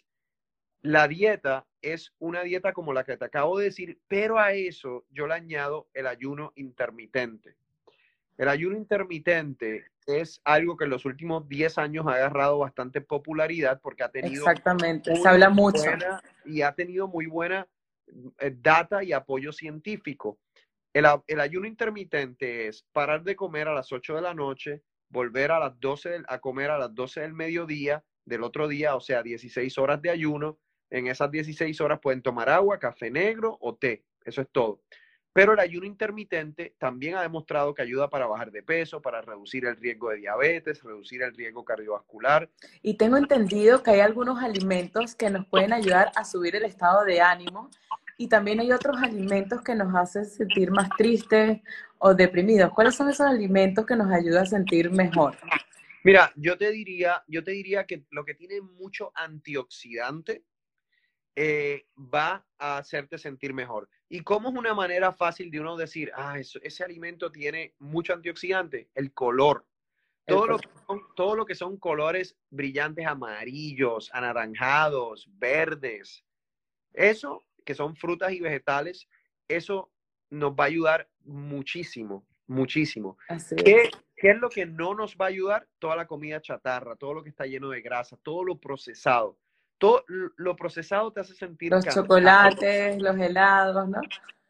La 0.81 1.07
dieta 1.07 1.65
es 1.81 2.13
una 2.19 2.43
dieta 2.43 2.73
como 2.73 2.93
la 2.93 3.03
que 3.03 3.17
te 3.17 3.25
acabo 3.25 3.57
de 3.57 3.65
decir, 3.65 3.99
pero 4.07 4.39
a 4.39 4.53
eso 4.53 5.05
yo 5.09 5.27
le 5.27 5.33
añado 5.33 5.87
el 5.93 6.07
ayuno 6.07 6.51
intermitente. 6.55 7.55
El 8.37 8.49
ayuno 8.49 8.75
intermitente 8.75 9.85
es 10.05 10.41
algo 10.43 10.77
que 10.77 10.83
en 10.83 10.89
los 10.89 11.05
últimos 11.05 11.47
10 11.47 11.77
años 11.77 12.05
ha 12.07 12.15
agarrado 12.15 12.59
bastante 12.59 13.01
popularidad 13.01 13.79
porque 13.81 14.03
ha 14.03 14.09
tenido... 14.09 14.43
Exactamente, 14.43 15.15
se 15.15 15.27
habla 15.27 15.49
mucho. 15.49 15.83
y 16.43 16.61
ha 16.61 16.73
tenido 16.73 17.07
muy 17.07 17.27
buena 17.27 17.67
eh, 18.39 18.55
data 18.55 19.03
y 19.03 19.13
apoyo 19.13 19.51
científico. 19.51 20.37
El, 20.95 21.05
el, 21.27 21.41
ayuno 21.41 21.67
intermitente 21.67 22.67
es 22.67 22.87
parar 22.93 23.21
de 23.25 23.35
comer 23.35 23.67
a 23.67 23.73
las 23.73 23.91
8 23.91 24.15
de 24.15 24.21
la 24.21 24.33
noche, 24.33 24.81
volver 25.09 25.51
a 25.51 25.59
las 25.59 25.77
12 25.77 26.23
a 26.25 26.39
comer 26.39 26.71
a 26.71 26.77
las 26.77 26.95
12 26.95 27.19
del 27.19 27.33
mediodía 27.33 28.01
del 28.23 28.43
otro 28.43 28.69
día, 28.69 28.95
o 28.95 29.01
sea, 29.01 29.21
16 29.21 29.77
horas 29.77 30.01
de 30.01 30.09
ayuno. 30.09 30.57
En 30.89 31.07
esas 31.07 31.29
16 31.29 31.81
horas 31.81 31.99
pueden 32.01 32.21
tomar 32.21 32.49
agua, 32.49 32.79
café 32.79 33.11
negro 33.11 33.57
o 33.59 33.75
té. 33.75 34.05
Eso 34.23 34.39
es 34.39 34.47
todo. 34.49 34.83
Pero 35.33 35.51
el 35.51 35.59
ayuno 35.59 35.85
intermitente 35.85 36.77
también 36.77 37.15
ha 37.15 37.23
demostrado 37.23 37.73
que 37.73 37.81
ayuda 37.81 38.09
para 38.09 38.25
bajar 38.25 38.51
de 38.51 38.63
peso, 38.63 39.01
para 39.01 39.21
reducir 39.21 39.65
el 39.65 39.75
riesgo 39.75 40.11
de 40.11 40.19
diabetes, 40.19 40.81
reducir 40.81 41.23
el 41.23 41.35
riesgo 41.35 41.65
cardiovascular. 41.65 42.49
Y 42.81 42.95
tengo 42.95 43.17
entendido 43.17 43.83
que 43.83 43.91
hay 43.91 43.99
algunos 43.99 44.41
alimentos 44.41 45.13
que 45.13 45.29
nos 45.29 45.45
pueden 45.45 45.73
ayudar 45.73 46.13
a 46.15 46.23
subir 46.23 46.55
el 46.55 46.63
estado 46.63 47.03
de 47.03 47.19
ánimo 47.19 47.69
y 48.17 48.27
también 48.27 48.59
hay 48.59 48.71
otros 48.71 48.97
alimentos 49.01 49.61
que 49.61 49.75
nos 49.75 49.93
hacen 49.95 50.25
sentir 50.25 50.71
más 50.71 50.89
tristes 50.97 51.61
o 51.97 52.13
deprimidos. 52.13 52.71
¿Cuáles 52.73 52.95
son 52.95 53.09
esos 53.09 53.25
alimentos 53.25 53.85
que 53.85 53.95
nos 53.95 54.11
ayudan 54.11 54.43
a 54.43 54.45
sentir 54.45 54.89
mejor? 54.91 55.37
Mira, 56.03 56.31
yo 56.35 56.57
te 56.57 56.71
diría, 56.71 57.23
yo 57.27 57.43
te 57.43 57.51
diría 57.51 57.85
que 57.85 58.05
lo 58.11 58.23
que 58.23 58.35
tiene 58.35 58.61
mucho 58.61 59.11
antioxidante 59.15 60.43
eh, 61.35 61.87
va 61.97 62.45
a 62.57 62.77
hacerte 62.77 63.17
sentir 63.17 63.53
mejor. 63.53 63.89
¿Y 64.07 64.21
cómo 64.21 64.49
es 64.49 64.55
una 64.55 64.73
manera 64.73 65.11
fácil 65.11 65.49
de 65.51 65.59
uno 65.59 65.75
decir, 65.75 66.11
ah, 66.15 66.37
ese 66.39 66.83
alimento 66.83 67.31
tiene 67.31 67.73
mucho 67.79 68.13
antioxidante? 68.13 68.89
El 68.93 69.13
color. 69.13 69.65
Todo, 70.27 70.47
lo 70.47 70.57
que 70.57 70.69
son, 70.87 71.01
todo 71.15 71.35
lo 71.35 71.45
que 71.45 71.55
son 71.55 71.77
colores 71.77 72.35
brillantes 72.49 73.05
amarillos, 73.05 74.09
anaranjados, 74.13 75.27
verdes. 75.33 76.23
Eso, 76.93 77.44
que 77.65 77.75
son 77.75 77.95
frutas 77.95 78.31
y 78.31 78.39
vegetales, 78.39 79.09
eso 79.47 79.91
nos 80.29 80.53
va 80.53 80.65
a 80.65 80.67
ayudar 80.67 81.09
muchísimo, 81.23 82.25
muchísimo. 82.47 83.17
¿Qué, 83.63 83.89
¿Qué 84.15 84.31
es 84.31 84.37
lo 84.37 84.49
que 84.49 84.65
no 84.65 84.93
nos 84.93 85.17
va 85.17 85.25
a 85.25 85.29
ayudar? 85.29 85.67
Toda 85.79 85.95
la 85.95 86.07
comida 86.07 86.39
chatarra, 86.41 86.95
todo 86.95 87.15
lo 87.15 87.23
que 87.23 87.29
está 87.29 87.45
lleno 87.45 87.69
de 87.69 87.81
grasa, 87.81 88.17
todo 88.23 88.43
lo 88.43 88.57
procesado 88.57 89.37
todo 89.77 90.03
lo 90.07 90.55
procesado 90.55 91.11
te 91.11 91.21
hace 91.21 91.33
sentir 91.33 91.71
los 91.71 91.85
chocolates, 91.85 93.01
los 93.01 93.17
helados, 93.17 93.87
¿no? 93.89 94.01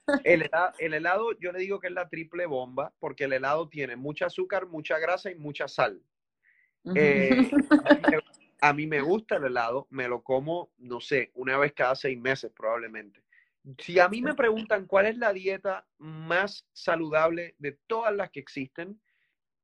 El 0.23 0.93
helado, 0.93 1.32
yo 1.39 1.51
le 1.51 1.60
digo 1.60 1.80
que 1.80 1.88
es 1.88 1.93
la 1.93 2.08
triple 2.08 2.45
bomba 2.45 2.93
porque 2.99 3.23
el 3.23 3.34
helado 3.34 3.69
tiene 3.69 3.95
mucha 3.95 4.28
azúcar, 4.28 4.67
mucha 4.67 4.99
grasa 4.99 5.32
y 5.32 5.36
mucha 5.36 5.67
sal. 5.67 5.99
Eh, 6.93 7.49
a, 8.62 8.74
mí 8.74 8.88
me, 8.88 9.02
gusta 9.02 9.38
el 9.38 9.46
helado, 9.46 9.88
me 9.89 10.08
lo 10.08 10.24
como, 10.24 10.72
no 10.78 11.00
sé, 11.00 11.32
una 11.34 11.58
vez 11.58 11.74
cada 11.74 11.96
seis 11.96 12.20
meses 12.20 12.52
probablemente. 12.56 13.24
Si 13.80 14.00
a 14.00 14.08
mí 14.08 14.22
me 14.22 14.36
preguntan 14.36 14.86
cuál 14.86 15.08
es 15.08 15.18
la 15.18 15.34
dieta 15.34 15.88
más 15.98 16.68
saludable 16.72 17.56
de 17.58 17.80
todas 17.88 18.15
las 18.15 18.30
que 18.30 18.39
existen, 18.39 19.02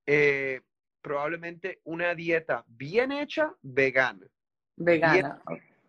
eh, 0.07 0.61
probablemente 1.01 1.81
una 1.83 2.15
dieta 2.15 2.63
bien 2.67 3.11
hecha, 3.11 3.53
vegana. 3.61 4.27
Vegana. 4.75 5.41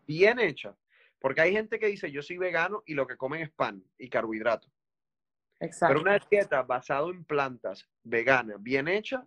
Bien, 0.07 0.39
hecha. 0.39 0.77
Porque 1.19 1.41
hay 1.41 1.53
gente 1.53 1.79
que 1.79 1.87
dice, 1.87 2.11
yo 2.11 2.21
soy 2.21 2.37
vegano 2.37 2.83
y 2.85 2.95
lo 2.95 3.07
que 3.07 3.17
comen 3.17 3.43
es 3.43 3.51
pan 3.51 3.83
y 3.97 4.09
carbohidratos. 4.09 4.71
Exacto. 5.61 5.95
Pero 5.95 6.01
una 6.03 6.19
dieta 6.31 6.63
basada 6.63 7.09
en 7.09 7.25
plantas, 7.25 7.89
vegana, 8.03 8.57
bien 8.59 8.89
hecha, 8.89 9.25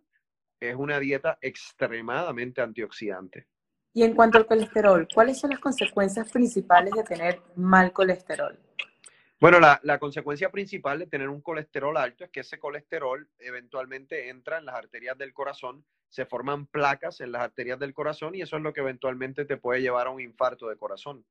es 0.59 0.75
una 0.75 0.99
dieta 0.99 1.37
extremadamente 1.41 2.61
antioxidante. 2.61 3.47
Y 3.95 4.03
en 4.03 4.13
cuanto 4.13 4.37
al 4.37 4.45
colesterol, 4.45 5.07
¿cuáles 5.11 5.39
son 5.39 5.49
las 5.49 5.59
consecuencias 5.59 6.31
principales 6.31 6.93
de 6.93 7.03
tener 7.03 7.41
mal 7.55 7.91
colesterol? 7.91 8.59
Bueno, 9.39 9.59
la, 9.59 9.79
la, 9.81 9.97
consecuencia 9.97 10.51
principal 10.51 10.99
de 10.99 11.07
tener 11.07 11.29
un 11.29 11.41
colesterol 11.41 11.97
alto 11.97 12.23
es 12.23 12.29
que 12.29 12.41
ese 12.41 12.59
colesterol 12.59 13.27
eventualmente 13.39 14.29
entra 14.29 14.59
en 14.59 14.65
las 14.65 14.75
arterias 14.75 15.17
del 15.17 15.33
corazón 15.33 15.83
se 16.15 16.25
forman 16.25 16.65
placas 16.67 17.19
en 17.19 17.33
las 17.33 17.41
arterias 17.41 17.77
del 17.77 17.93
corazón 17.93 18.35
y 18.35 18.41
eso 18.41 18.55
es 18.55 18.63
lo 18.63 18.71
que 18.71 18.79
eventualmente 18.79 19.43
te 19.43 19.57
puede 19.57 19.81
llevar 19.81 20.07
a 20.07 20.11
un 20.11 20.21
infarto 20.21 20.69
de 20.69 20.77
corazón. 20.77 21.25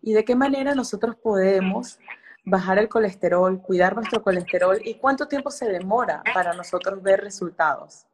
¿Y 0.00 0.14
de 0.14 0.24
qué 0.24 0.34
manera 0.34 0.74
nosotros 0.74 1.16
podemos 1.16 1.98
bajar 2.44 2.78
el 2.78 2.88
colesterol, 2.88 3.60
cuidar 3.60 3.94
nuestro 3.94 4.22
colesterol 4.22 4.80
y 4.82 4.94
cuánto 4.94 5.28
tiempo 5.28 5.50
se 5.50 5.68
demora 5.68 6.22
para 6.32 6.54
nosotros 6.54 7.02
ver 7.02 7.20
resultados? 7.20 8.06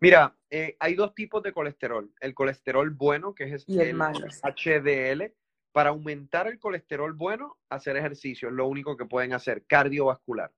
Mira, 0.00 0.36
eh, 0.50 0.76
hay 0.80 0.94
dos 0.94 1.14
tipos 1.14 1.42
de 1.42 1.52
colesterol. 1.52 2.12
El 2.20 2.34
colesterol 2.34 2.90
bueno, 2.90 3.34
que 3.34 3.44
es 3.44 3.64
el, 3.68 3.96
HDL. 3.96 5.32
Para 5.72 5.90
aumentar 5.90 6.46
el 6.46 6.60
colesterol 6.60 7.12
bueno, 7.14 7.58
hacer 7.68 7.96
ejercicio 7.96 8.48
es 8.48 8.54
lo 8.54 8.68
único 8.68 8.96
que 8.96 9.06
pueden 9.06 9.32
hacer, 9.32 9.64
cardiovascular. 9.66 10.52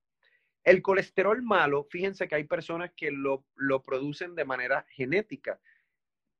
El 0.63 0.81
colesterol 0.81 1.41
malo, 1.41 1.85
fíjense 1.89 2.27
que 2.27 2.35
hay 2.35 2.43
personas 2.43 2.91
que 2.93 3.09
lo, 3.09 3.45
producen 3.85 4.35
de 4.35 4.43
manera 4.43 4.85
genética. 4.89 5.59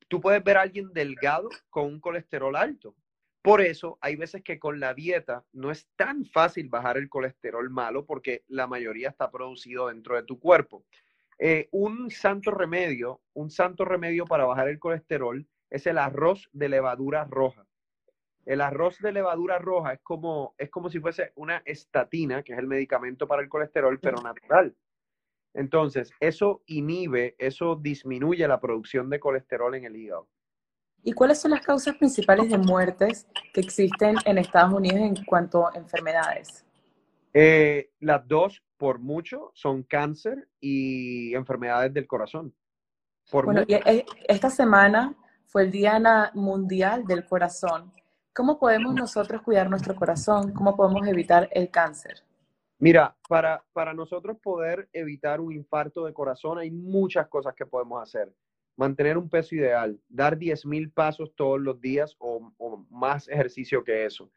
Tú 0.10 0.20
puedes 0.20 0.44
ver 0.44 0.58
a 0.58 0.64
alguien 0.64 0.92
delgado 0.92 1.50
con 1.70 1.86
un 1.86 2.02
colesterol 2.02 2.56
alto. 2.56 2.94
Por 3.42 3.62
eso 3.62 3.98
hay 4.02 4.18
veces 4.18 4.44
que 4.44 4.60
con 4.60 4.82
la 4.82 4.94
dieta 4.94 5.46
no 5.54 5.72
es 5.72 5.88
tan 5.96 6.26
fácil 6.26 6.68
bajar 6.68 6.98
el 6.98 7.08
colesterol 7.08 7.70
malo 7.70 8.06
porque 8.06 8.44
la 8.48 8.68
mayoría 8.68 9.08
está 9.08 9.32
producido 9.32 9.88
dentro 9.88 10.18
de 10.18 10.24
tu 10.24 10.38
cuerpo. 10.38 10.84
Eh, 11.40 11.68
un 11.72 12.10
santo 12.10 12.52
remedio, 12.52 13.22
un 13.34 13.50
santo 13.50 13.86
remedio 13.86 14.26
para 14.26 14.46
bajar 14.46 14.70
el 14.70 14.80
colesterol 14.80 15.48
es 15.70 15.86
el 15.86 15.98
arroz 15.98 16.50
de 16.52 16.70
levadura 16.70 17.26
roja. 17.26 17.66
El 18.46 18.62
arroz 18.62 18.98
de 19.00 19.12
levadura 19.12 19.60
roja 19.60 19.94
es 19.94 20.00
como, 20.02 20.56
es 20.58 20.70
como 20.70 20.90
si 20.90 21.00
fuese 21.00 21.34
una 21.36 21.62
estatina, 21.66 22.44
que 22.44 22.54
es 22.54 22.60
el 22.60 22.68
medicamento 22.68 23.28
para 23.28 23.42
el 23.42 23.50
colesterol, 23.50 24.00
pero 24.00 24.22
natural. 24.22 24.74
Entonces, 25.54 26.12
eso 26.20 26.62
inhibe, 26.68 27.36
eso 27.38 27.76
disminuye 27.76 28.48
la 28.48 28.60
producción 28.60 29.10
de 29.10 29.20
colesterol 29.20 29.76
en 29.76 29.86
el 29.86 29.96
hígado. 29.96 30.30
¿Y 31.04 31.14
cuáles 31.14 31.40
son 31.40 31.52
las 31.52 31.62
causas 31.62 31.96
principales 31.98 32.50
de 32.50 32.58
muertes 32.58 33.28
que 33.54 33.62
existen 33.62 34.16
en 34.26 34.38
Estados 34.38 34.74
Unidos 34.74 35.00
en 35.00 35.26
cuanto 35.26 35.68
a 35.68 35.72
enfermedades? 35.76 36.66
Eh, 37.34 37.92
las 38.00 38.28
dos, 38.28 38.64
por 38.78 39.00
mucho, 39.00 39.52
son 39.54 39.84
cáncer 39.84 40.48
y 40.60 41.34
enfermedades 41.36 41.94
del 41.94 42.08
corazón. 42.08 42.54
Por 43.30 43.46
bueno, 43.46 43.64
y 43.68 43.74
e, 43.74 44.06
esta 44.28 44.50
semana 44.50 45.16
fue 45.46 45.64
el 45.64 45.72
Día 45.72 46.32
Mundial 46.34 47.06
del 47.06 47.26
Corazón. 47.26 47.92
¿Cómo 48.34 48.60
podemos 48.60 48.94
nosotros 48.94 49.42
cuidar 49.42 49.70
nuestro 49.70 49.96
corazón? 49.96 50.54
¿Cómo 50.54 50.76
podemos 50.76 51.08
evitar 51.08 51.50
el 51.52 51.70
cáncer? 51.72 52.24
Mira, 52.80 53.18
para, 53.28 53.64
para 53.74 53.94
nosotros 53.94 54.38
poder 54.42 54.88
evitar 54.94 55.42
un 55.42 55.52
infarto 55.52 56.06
de 56.06 56.14
corazón 56.14 56.60
hay 56.60 56.70
muchas 56.70 57.28
cosas 57.28 57.56
que 57.56 57.66
podemos 57.66 58.02
hacer. 58.02 58.32
Mantener 58.78 59.18
un 59.18 59.28
peso 59.28 59.56
ideal, 59.56 60.00
dar 60.08 60.38
10.000 60.38 60.94
pasos 60.94 61.34
todos 61.36 61.60
los 61.60 61.82
días 61.82 62.16
o, 62.20 62.54
más 62.92 63.28
ejercicio 63.28 63.84
que 63.84 64.06
eso. 64.06 64.30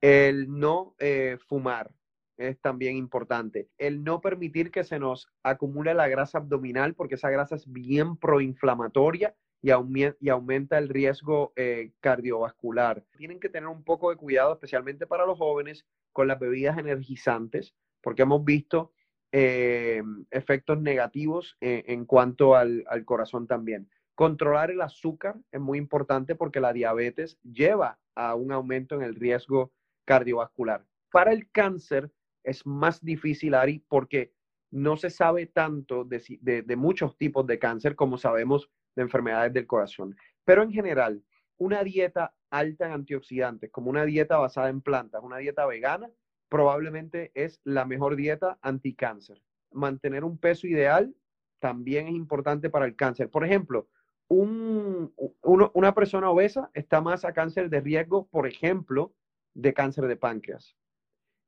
El 0.00 0.50
no 0.50 0.94
eh, 0.98 1.36
fumar 1.46 1.94
es 2.36 2.60
también 2.60 2.96
importante. 2.96 3.68
El 3.78 4.04
no 4.04 4.20
permitir 4.20 4.70
que 4.70 4.84
se 4.84 4.98
nos 4.98 5.28
acumule 5.42 5.94
la 5.94 6.08
grasa 6.08 6.38
abdominal 6.38 6.94
porque 6.94 7.14
esa 7.14 7.30
grasa 7.30 7.56
es 7.56 7.70
bien 7.70 8.16
proinflamatoria 8.16 9.34
y, 9.62 9.70
aumenta 9.70 10.78
el 10.78 10.88
riesgo 10.88 11.52
eh, 11.56 11.92
cardiovascular. 12.00 13.04
Tienen 13.16 13.38
que 13.38 13.48
tener 13.48 13.68
un 13.68 13.84
poco 13.84 14.10
de 14.10 14.16
cuidado, 14.16 14.52
especialmente 14.54 15.06
para 15.06 15.24
los 15.24 15.38
jóvenes, 15.38 15.86
con 16.12 16.26
las 16.26 16.40
bebidas 16.40 16.78
energizantes, 16.78 17.74
porque 18.02 18.22
hemos 18.22 18.44
visto 18.44 18.92
eh, 19.30 20.02
efectos 20.30 20.80
negativos 20.80 21.56
eh, 21.60 21.84
en 21.86 22.04
cuanto 22.04 22.56
al, 22.56 22.84
al 22.88 23.04
corazón 23.04 23.46
también. 23.46 23.88
Controlar 24.14 24.70
el 24.70 24.82
azúcar 24.82 25.36
es 25.52 25.60
muy 25.60 25.78
importante 25.78 26.34
porque 26.34 26.60
la 26.60 26.72
diabetes 26.72 27.38
lleva 27.42 27.98
a 28.14 28.34
un 28.34 28.52
aumento 28.52 28.96
en 28.96 29.02
el 29.02 29.14
riesgo 29.14 29.72
cardiovascular. 30.04 30.84
Para 31.10 31.32
el 31.32 31.50
cáncer 31.50 32.10
es 32.44 32.66
más 32.66 33.04
difícil, 33.04 33.54
Ari, 33.54 33.84
porque 33.88 34.32
no 34.70 34.96
se 34.96 35.10
sabe 35.10 35.46
tanto 35.46 36.04
de, 36.04 36.20
de, 36.40 36.76
muchos 36.76 37.16
tipos 37.18 37.46
de 37.46 37.58
cáncer 37.58 37.94
como 37.94 38.16
sabemos 38.16 38.70
de 38.96 39.02
enfermedades 39.02 39.52
del 39.52 39.66
corazón. 39.66 40.16
Pero 40.44 40.62
en 40.62 40.72
general, 40.72 41.22
una 41.58 41.84
dieta 41.84 42.34
alta 42.50 42.86
en 42.86 42.92
antioxidantes, 42.92 43.70
como 43.70 43.90
una 43.90 44.04
dieta 44.04 44.38
basada 44.38 44.70
en 44.70 44.80
plantas, 44.80 45.22
una 45.22 45.38
dieta 45.38 45.66
vegana, 45.66 46.10
probablemente 46.48 47.30
es 47.34 47.60
la 47.64 47.84
mejor 47.84 48.16
dieta 48.16 48.58
anticáncer. 48.62 49.42
Mantener 49.70 50.24
un 50.24 50.38
peso 50.38 50.66
ideal 50.66 51.14
también 51.60 52.08
es 52.08 52.14
importante 52.14 52.70
para 52.70 52.86
el 52.86 52.96
cáncer. 52.96 53.30
Por 53.30 53.44
ejemplo, 53.44 53.88
un, 54.28 55.14
una 55.42 55.94
persona 55.94 56.30
obesa 56.30 56.70
está 56.72 57.00
más 57.00 57.24
a 57.24 57.32
cáncer 57.32 57.68
de 57.68 57.80
riesgo, 57.80 58.26
por 58.28 58.46
ejemplo, 58.46 59.14
de 59.54 59.74
cáncer 59.74 60.06
de 60.06 60.16
páncreas. 60.16 60.76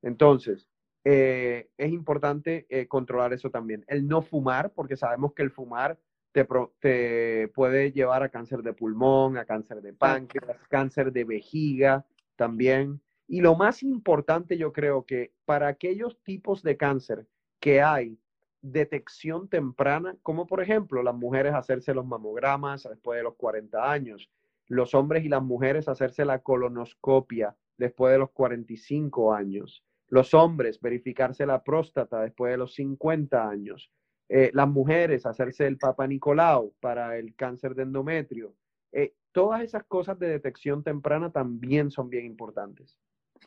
Entonces, 0.02 0.68
eh, 1.04 1.68
es 1.76 1.92
importante 1.92 2.66
eh, 2.68 2.88
controlar 2.88 3.32
eso 3.32 3.50
también. 3.50 3.84
El 3.88 4.08
no 4.08 4.22
fumar, 4.22 4.72
porque 4.72 4.96
sabemos 4.96 5.34
que 5.34 5.42
el 5.42 5.50
fumar 5.50 5.98
te, 6.32 6.46
te, 6.80 7.48
puede 7.48 7.92
llevar 7.92 8.22
a 8.22 8.30
cáncer 8.30 8.62
de 8.62 8.72
pulmón, 8.72 9.36
a 9.36 9.44
cáncer 9.44 9.82
de 9.82 9.92
páncreas, 9.92 10.56
cáncer 10.68 11.12
de 11.12 11.24
vejiga 11.24 12.06
también. 12.36 13.00
Y 13.26 13.40
lo 13.40 13.54
más 13.54 13.82
importante, 13.82 14.56
yo 14.56 14.72
creo 14.72 15.04
que 15.04 15.32
para 15.44 15.68
aquellos 15.68 16.18
tipos 16.22 16.62
de 16.62 16.76
cáncer 16.76 17.26
que 17.60 17.82
hay 17.82 18.18
detección 18.64 19.48
temprana, 19.48 20.16
como 20.22 20.46
por 20.46 20.62
ejemplo 20.62 21.02
las 21.02 21.14
mujeres 21.14 21.52
hacerse 21.52 21.92
los 21.92 22.06
mamogramas 22.06 22.84
después 22.84 23.18
de 23.18 23.22
los 23.22 23.34
40 23.34 23.90
años, 23.90 24.30
los 24.66 24.94
hombres 24.94 25.24
y 25.24 25.28
las 25.28 25.42
mujeres 25.42 25.86
hacerse 25.86 26.24
la 26.24 26.38
colonoscopia 26.38 27.54
después 27.76 28.12
de 28.12 28.18
los 28.18 28.30
45 28.30 29.34
años, 29.34 29.84
los 30.14 30.32
hombres 30.32 30.80
verificarse 30.80 31.44
la 31.44 31.64
próstata 31.64 32.20
después 32.20 32.52
de 32.52 32.56
los 32.56 32.74
50 32.74 33.48
años, 33.48 33.90
eh, 34.28 34.48
las 34.54 34.68
mujeres 34.68 35.26
hacerse 35.26 35.66
el 35.66 35.76
Papa 35.76 36.06
Nicolau 36.06 36.72
para 36.78 37.18
el 37.18 37.34
cáncer 37.34 37.74
de 37.74 37.82
endometrio. 37.82 38.54
Eh, 38.92 39.14
todas 39.32 39.62
esas 39.62 39.82
cosas 39.82 40.16
de 40.20 40.28
detección 40.28 40.84
temprana 40.84 41.32
también 41.32 41.90
son 41.90 42.10
bien 42.10 42.26
importantes. 42.26 42.96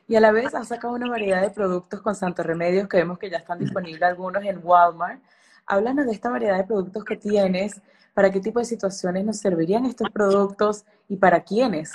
Y 0.09 0.17
a 0.17 0.19
la 0.19 0.33
vez 0.33 0.53
has 0.55 0.67
sacado 0.67 0.93
una 0.93 1.09
variedad 1.09 1.41
de 1.41 1.51
productos 1.51 2.01
con 2.01 2.15
Santo 2.15 2.43
Remedios 2.43 2.89
que 2.89 2.97
vemos 2.97 3.17
que 3.17 3.29
ya 3.29 3.37
están 3.37 3.59
disponibles 3.59 4.03
algunos 4.03 4.43
en 4.43 4.59
Walmart. 4.61 5.23
Háblanos 5.67 6.05
de 6.05 6.11
esta 6.11 6.29
variedad 6.29 6.57
de 6.57 6.65
productos 6.65 7.05
que 7.05 7.15
tienes, 7.15 7.81
para 8.13 8.29
qué 8.29 8.41
tipo 8.41 8.59
de 8.59 8.65
situaciones 8.65 9.23
nos 9.23 9.37
servirían 9.37 9.85
estos 9.85 10.09
productos 10.09 10.83
y 11.07 11.15
para 11.15 11.45
quiénes. 11.45 11.93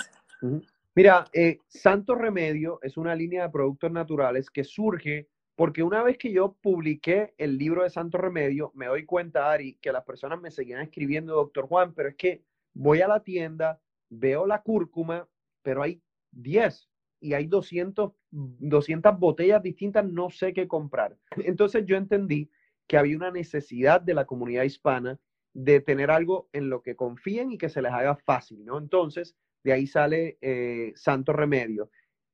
Mira, 0.95 1.25
eh, 1.33 1.57
Santo 1.67 2.13
Remedio 2.13 2.77
es 2.83 2.97
una 2.97 3.15
línea 3.15 3.43
de 3.43 3.49
productos 3.49 3.91
naturales 3.91 4.51
que 4.51 4.63
surge 4.63 5.27
porque 5.55 5.81
una 5.81 6.03
vez 6.03 6.17
que 6.17 6.31
yo 6.31 6.55
publiqué 6.61 7.33
el 7.37 7.57
libro 7.57 7.83
de 7.83 7.89
Santo 7.89 8.19
Remedio, 8.19 8.71
me 8.75 8.87
doy 8.87 9.05
cuenta, 9.05 9.51
Ari, 9.51 9.77
que 9.81 9.91
las 9.91 10.03
personas 10.03 10.39
me 10.39 10.51
seguían 10.51 10.81
escribiendo, 10.81 11.33
doctor 11.33 11.67
Juan, 11.67 11.93
pero 11.93 12.09
es 12.09 12.15
que 12.15 12.43
voy 12.73 13.01
a 13.01 13.07
la 13.07 13.23
tienda, 13.23 13.79
veo 14.09 14.45
la 14.45 14.61
cúrcuma, 14.61 15.27
pero 15.63 15.81
hay 15.81 16.01
10 16.31 16.89
y 17.21 17.33
hay 17.33 17.47
200, 17.47 18.11
200 18.31 19.19
botellas 19.19 19.63
distintas, 19.63 20.05
no 20.05 20.29
sé 20.29 20.53
qué 20.53 20.67
comprar. 20.67 21.17
Entonces 21.37 21.85
yo 21.85 21.97
entendí 21.97 22.51
que 22.87 22.97
había 22.97 23.17
una 23.17 23.31
necesidad 23.31 24.01
de 24.01 24.13
la 24.13 24.25
comunidad 24.25 24.63
hispana 24.63 25.19
de 25.53 25.79
tener 25.79 26.11
algo 26.11 26.49
en 26.51 26.69
lo 26.69 26.81
que 26.81 26.95
confíen 26.95 27.51
y 27.51 27.57
que 27.57 27.69
se 27.69 27.81
les 27.81 27.91
haga 27.91 28.15
fácil, 28.15 28.65
¿no? 28.65 28.77
Entonces, 28.77 29.35
de 29.63 29.73
ahí 29.73 29.87
sale 29.87 30.37
eh, 30.41 30.93
Santo 30.95 31.33
Remedio. 31.33 31.89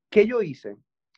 ¿Qué 0.10 0.26
yo 0.26 0.42
hice? 0.42 0.78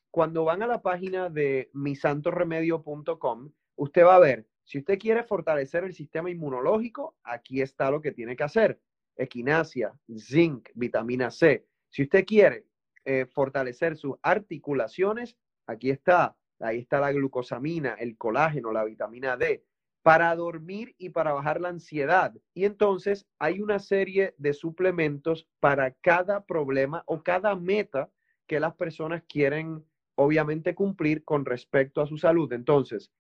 Cuando 0.10 0.44
van 0.44 0.62
a 0.62 0.68
la 0.68 0.82
página 0.82 1.30
de 1.30 1.70
misantoremedio.com, 1.74 3.52
usted 3.76 4.04
va 4.04 4.16
a 4.16 4.20
ver, 4.20 4.46
si 4.64 4.80
usted 4.80 5.00
quiere 5.00 5.24
fortalecer 5.24 5.84
el 5.84 5.94
sistema 5.94 6.30
inmunológico, 6.30 7.16
aquí 7.24 7.62
está 7.62 7.90
lo 7.90 8.02
que 8.02 8.12
tiene 8.12 8.36
que 8.36 8.44
hacer. 8.44 8.80
Equinacia, 9.16 9.94
zinc, 10.18 10.70
vitamina 10.76 11.32
C. 11.32 11.66
Si 11.90 12.04
usted 12.04 12.26
quiere 12.26 12.66
eh, 13.06 13.26
fortalecer 13.26 13.98
sus 13.98 14.16
articulaciones, 14.22 15.38
aquí 15.66 15.90
está, 15.90 16.36
ahí 16.60 16.80
está 16.80 17.00
la 17.00 17.12
glucosamina, 17.12 17.94
el 17.94 18.18
colágeno, 18.18 18.72
la 18.72 18.84
vitamina 18.84 19.38
D, 19.38 19.64
para 20.04 20.36
dormir 20.36 20.96
y 20.98 21.10
para 21.10 21.34
bajar 21.34 21.62
la 21.62 21.70
ansiedad. 21.70 22.34
Y 22.54 22.66
entonces 22.66 23.28
hay 23.40 23.62
una 23.62 23.80
serie 23.80 24.34
de 24.38 24.54
suplementos 24.54 25.48
para 25.60 25.92
cada 25.92 26.46
problema 26.46 27.04
o 27.06 27.24
cada 27.24 27.56
meta 27.56 28.10
que 28.48 28.60
las 28.60 28.74
personas 28.76 29.24
quieren 29.28 29.86
obviamente 30.16 30.76
cumplir 30.76 31.24
con 31.24 31.46
respecto 31.46 32.02
a 32.02 32.08
su 32.08 32.18
salud. 32.18 32.52
Entonces, 32.54 33.12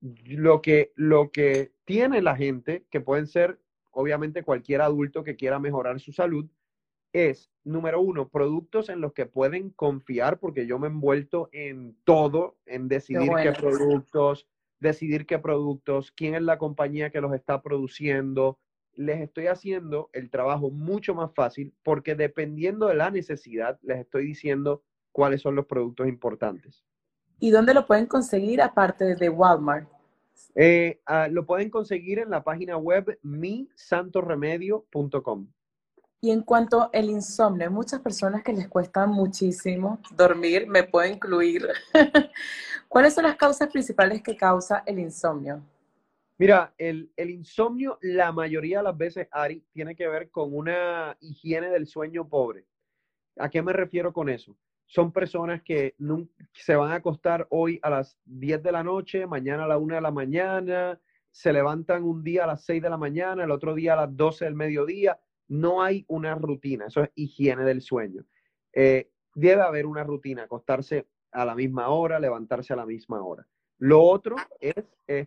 lo 0.00 0.62
que, 0.62 0.92
lo 0.96 1.30
que 1.30 1.72
tiene 1.84 2.22
la 2.22 2.36
gente, 2.36 2.84
que 2.90 3.00
pueden 3.00 3.26
ser 3.26 3.60
obviamente 3.90 4.42
cualquier 4.42 4.80
adulto 4.80 5.22
que 5.22 5.36
quiera 5.36 5.58
mejorar 5.58 6.00
su 6.00 6.12
salud, 6.12 6.48
es, 7.12 7.50
número 7.62 8.00
uno, 8.00 8.28
productos 8.28 8.88
en 8.88 9.00
los 9.00 9.12
que 9.12 9.26
pueden 9.26 9.70
confiar, 9.70 10.38
porque 10.38 10.66
yo 10.66 10.78
me 10.78 10.86
he 10.86 10.90
envuelto 10.90 11.50
en 11.52 11.96
todo, 12.04 12.56
en 12.64 12.88
decidir 12.88 13.30
qué, 13.42 13.52
productos, 13.52 14.48
decidir 14.82 15.26
qué 15.26 15.38
productos, 15.38 16.12
quién 16.12 16.34
es 16.34 16.42
la 16.42 16.58
compañía 16.58 17.10
que 17.10 17.20
los 17.20 17.32
está 17.32 17.62
produciendo. 17.62 18.58
Les 18.94 19.20
estoy 19.20 19.46
haciendo 19.46 20.10
el 20.12 20.28
trabajo 20.28 20.70
mucho 20.70 21.14
más 21.14 21.32
fácil 21.34 21.72
porque 21.82 22.14
dependiendo 22.14 22.88
de 22.88 22.96
la 22.96 23.10
necesidad, 23.10 23.78
les 23.82 24.00
estoy 24.00 24.26
diciendo 24.26 24.82
cuáles 25.12 25.40
son 25.40 25.54
los 25.54 25.66
productos 25.66 26.08
importantes. 26.08 26.84
¿Y 27.38 27.50
dónde 27.50 27.74
lo 27.74 27.86
pueden 27.86 28.06
conseguir 28.06 28.60
aparte 28.60 29.14
de 29.14 29.28
Walmart? 29.28 29.88
Eh, 30.54 31.00
ah, 31.06 31.28
lo 31.28 31.46
pueden 31.46 31.70
conseguir 31.70 32.18
en 32.18 32.30
la 32.30 32.44
página 32.44 32.76
web 32.76 33.18
misantoremedio.com. 33.22 35.46
Y 36.24 36.30
en 36.30 36.42
cuanto 36.42 36.88
al 36.92 37.10
insomnio, 37.10 37.68
muchas 37.68 38.00
personas 38.00 38.44
que 38.44 38.52
les 38.52 38.68
cuesta 38.68 39.06
muchísimo 39.06 39.98
dormir, 40.16 40.68
me 40.68 40.84
puedo 40.84 41.12
incluir. 41.12 41.66
¿Cuáles 42.88 43.14
son 43.14 43.24
las 43.24 43.34
causas 43.34 43.68
principales 43.68 44.22
que 44.22 44.36
causa 44.36 44.84
el 44.86 45.00
insomnio? 45.00 45.60
Mira, 46.38 46.72
el, 46.78 47.10
el, 47.16 47.30
insomnio 47.30 47.98
la 48.02 48.30
mayoría 48.30 48.78
de 48.78 48.84
las 48.84 48.96
veces, 48.96 49.26
Ari, 49.32 49.64
tiene 49.72 49.96
que 49.96 50.06
ver 50.06 50.30
con 50.30 50.54
una 50.54 51.16
higiene 51.20 51.70
del 51.70 51.88
sueño 51.88 52.28
pobre. 52.28 52.66
¿A 53.36 53.50
qué 53.50 53.60
me 53.60 53.72
refiero 53.72 54.12
con 54.12 54.28
eso? 54.28 54.56
Son 54.86 55.10
personas 55.10 55.60
que 55.62 55.96
se 56.52 56.76
van 56.76 56.92
a 56.92 56.96
acostar 56.96 57.48
hoy 57.50 57.80
a 57.82 57.90
las 57.90 58.16
10 58.26 58.62
de 58.62 58.70
la 58.70 58.84
noche, 58.84 59.26
mañana 59.26 59.64
a 59.64 59.68
la 59.68 59.78
1 59.78 59.96
de 59.96 60.00
la 60.00 60.12
mañana, 60.12 61.00
se 61.32 61.52
levantan 61.52 62.04
un 62.04 62.22
día 62.22 62.44
a 62.44 62.46
las 62.46 62.64
6 62.64 62.80
de 62.80 62.90
la 62.90 62.96
mañana, 62.96 63.42
el 63.42 63.50
otro 63.50 63.74
día 63.74 63.94
a 63.94 64.06
las 64.06 64.16
12 64.16 64.44
del 64.44 64.54
mediodía 64.54 65.18
no 65.52 65.82
hay 65.82 66.06
una 66.08 66.34
rutina, 66.34 66.86
eso 66.86 67.02
es 67.02 67.10
higiene 67.14 67.64
del 67.64 67.82
sueño. 67.82 68.24
Eh, 68.72 69.10
debe 69.34 69.60
haber 69.60 69.84
una 69.84 70.02
rutina, 70.02 70.44
acostarse 70.44 71.06
a 71.30 71.44
la 71.44 71.54
misma 71.54 71.88
hora, 71.88 72.18
levantarse 72.18 72.72
a 72.72 72.76
la 72.76 72.86
misma 72.86 73.22
hora. 73.22 73.46
Lo 73.76 74.02
otro 74.02 74.36
es, 74.60 74.74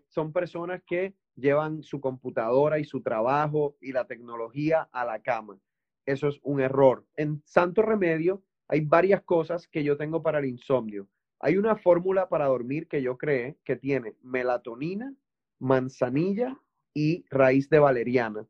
son 0.08 0.34
personas 0.34 0.82
que 0.88 1.14
llevan 1.36 1.84
su 1.84 2.02
computadora 2.02 2.80
y 2.80 2.86
su 2.86 3.02
trabajo 3.04 3.78
y 3.80 3.92
la 3.92 4.08
tecnología 4.08 4.90
a 4.92 5.06
la 5.06 5.22
cama. 5.22 5.60
eso 6.08 6.28
es 6.28 6.40
un 6.42 6.60
error. 6.60 7.06
En 7.16 7.44
Santo 7.46 7.84
Remedio 7.84 8.42
hay 8.68 8.82
varias 8.82 9.22
cosas 9.22 9.68
que 9.68 9.84
yo 9.84 9.96
tengo 9.96 10.24
para 10.24 10.40
el 10.40 10.46
insomnio. 10.46 11.08
Hay 11.40 11.58
una 11.58 11.76
fórmula 11.76 12.30
para 12.30 12.46
dormir 12.46 12.88
que 12.88 13.04
yo 13.04 13.18
creé 13.18 13.58
que 13.64 13.76
tiene 13.76 14.16
melatonina, 14.24 15.14
manzanilla 15.60 16.58
y 16.96 17.26
raíz 17.30 17.70
de 17.70 17.78
valeriana. 17.78 18.48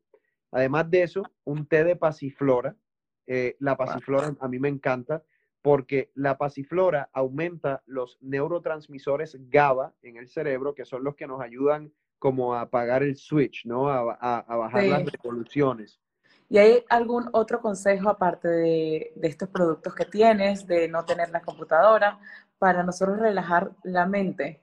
Además 0.50 0.90
de 0.90 1.02
eso, 1.02 1.22
un 1.44 1.66
té 1.66 1.84
de 1.84 1.96
pasiflora. 1.96 2.76
Eh, 3.26 3.56
la 3.58 3.76
pasiflora 3.76 4.34
a 4.38 4.48
mí 4.48 4.58
me 4.58 4.68
encanta 4.68 5.22
porque 5.62 6.12
la 6.14 6.38
pasiflora 6.38 7.10
aumenta 7.12 7.82
los 7.86 8.18
neurotransmisores 8.20 9.36
GABA 9.50 9.94
en 10.02 10.16
el 10.16 10.28
cerebro, 10.28 10.74
que 10.74 10.84
son 10.84 11.02
los 11.02 11.16
que 11.16 11.26
nos 11.26 11.40
ayudan 11.40 11.92
como 12.20 12.54
a 12.54 12.60
apagar 12.62 13.02
el 13.02 13.16
switch, 13.16 13.66
¿no? 13.66 13.88
A, 13.88 14.44
bajar 14.46 14.84
las 14.84 15.04
revoluciones. 15.04 16.00
¿Y 16.48 16.58
hay 16.58 16.84
algún 16.88 17.28
otro 17.32 17.60
consejo 17.60 18.08
aparte 18.08 18.46
de, 18.46 19.12
de, 19.16 19.28
estos 19.28 19.48
productos 19.48 19.92
que 19.94 20.04
tienes, 20.04 20.68
de 20.68 20.86
no 20.86 21.04
tener 21.04 21.30
la 21.30 21.42
computadora, 21.42 22.20
para 22.58 22.84
nosotros 22.84 23.18
relajar 23.18 23.72
la 23.82 24.06
mente? 24.06 24.62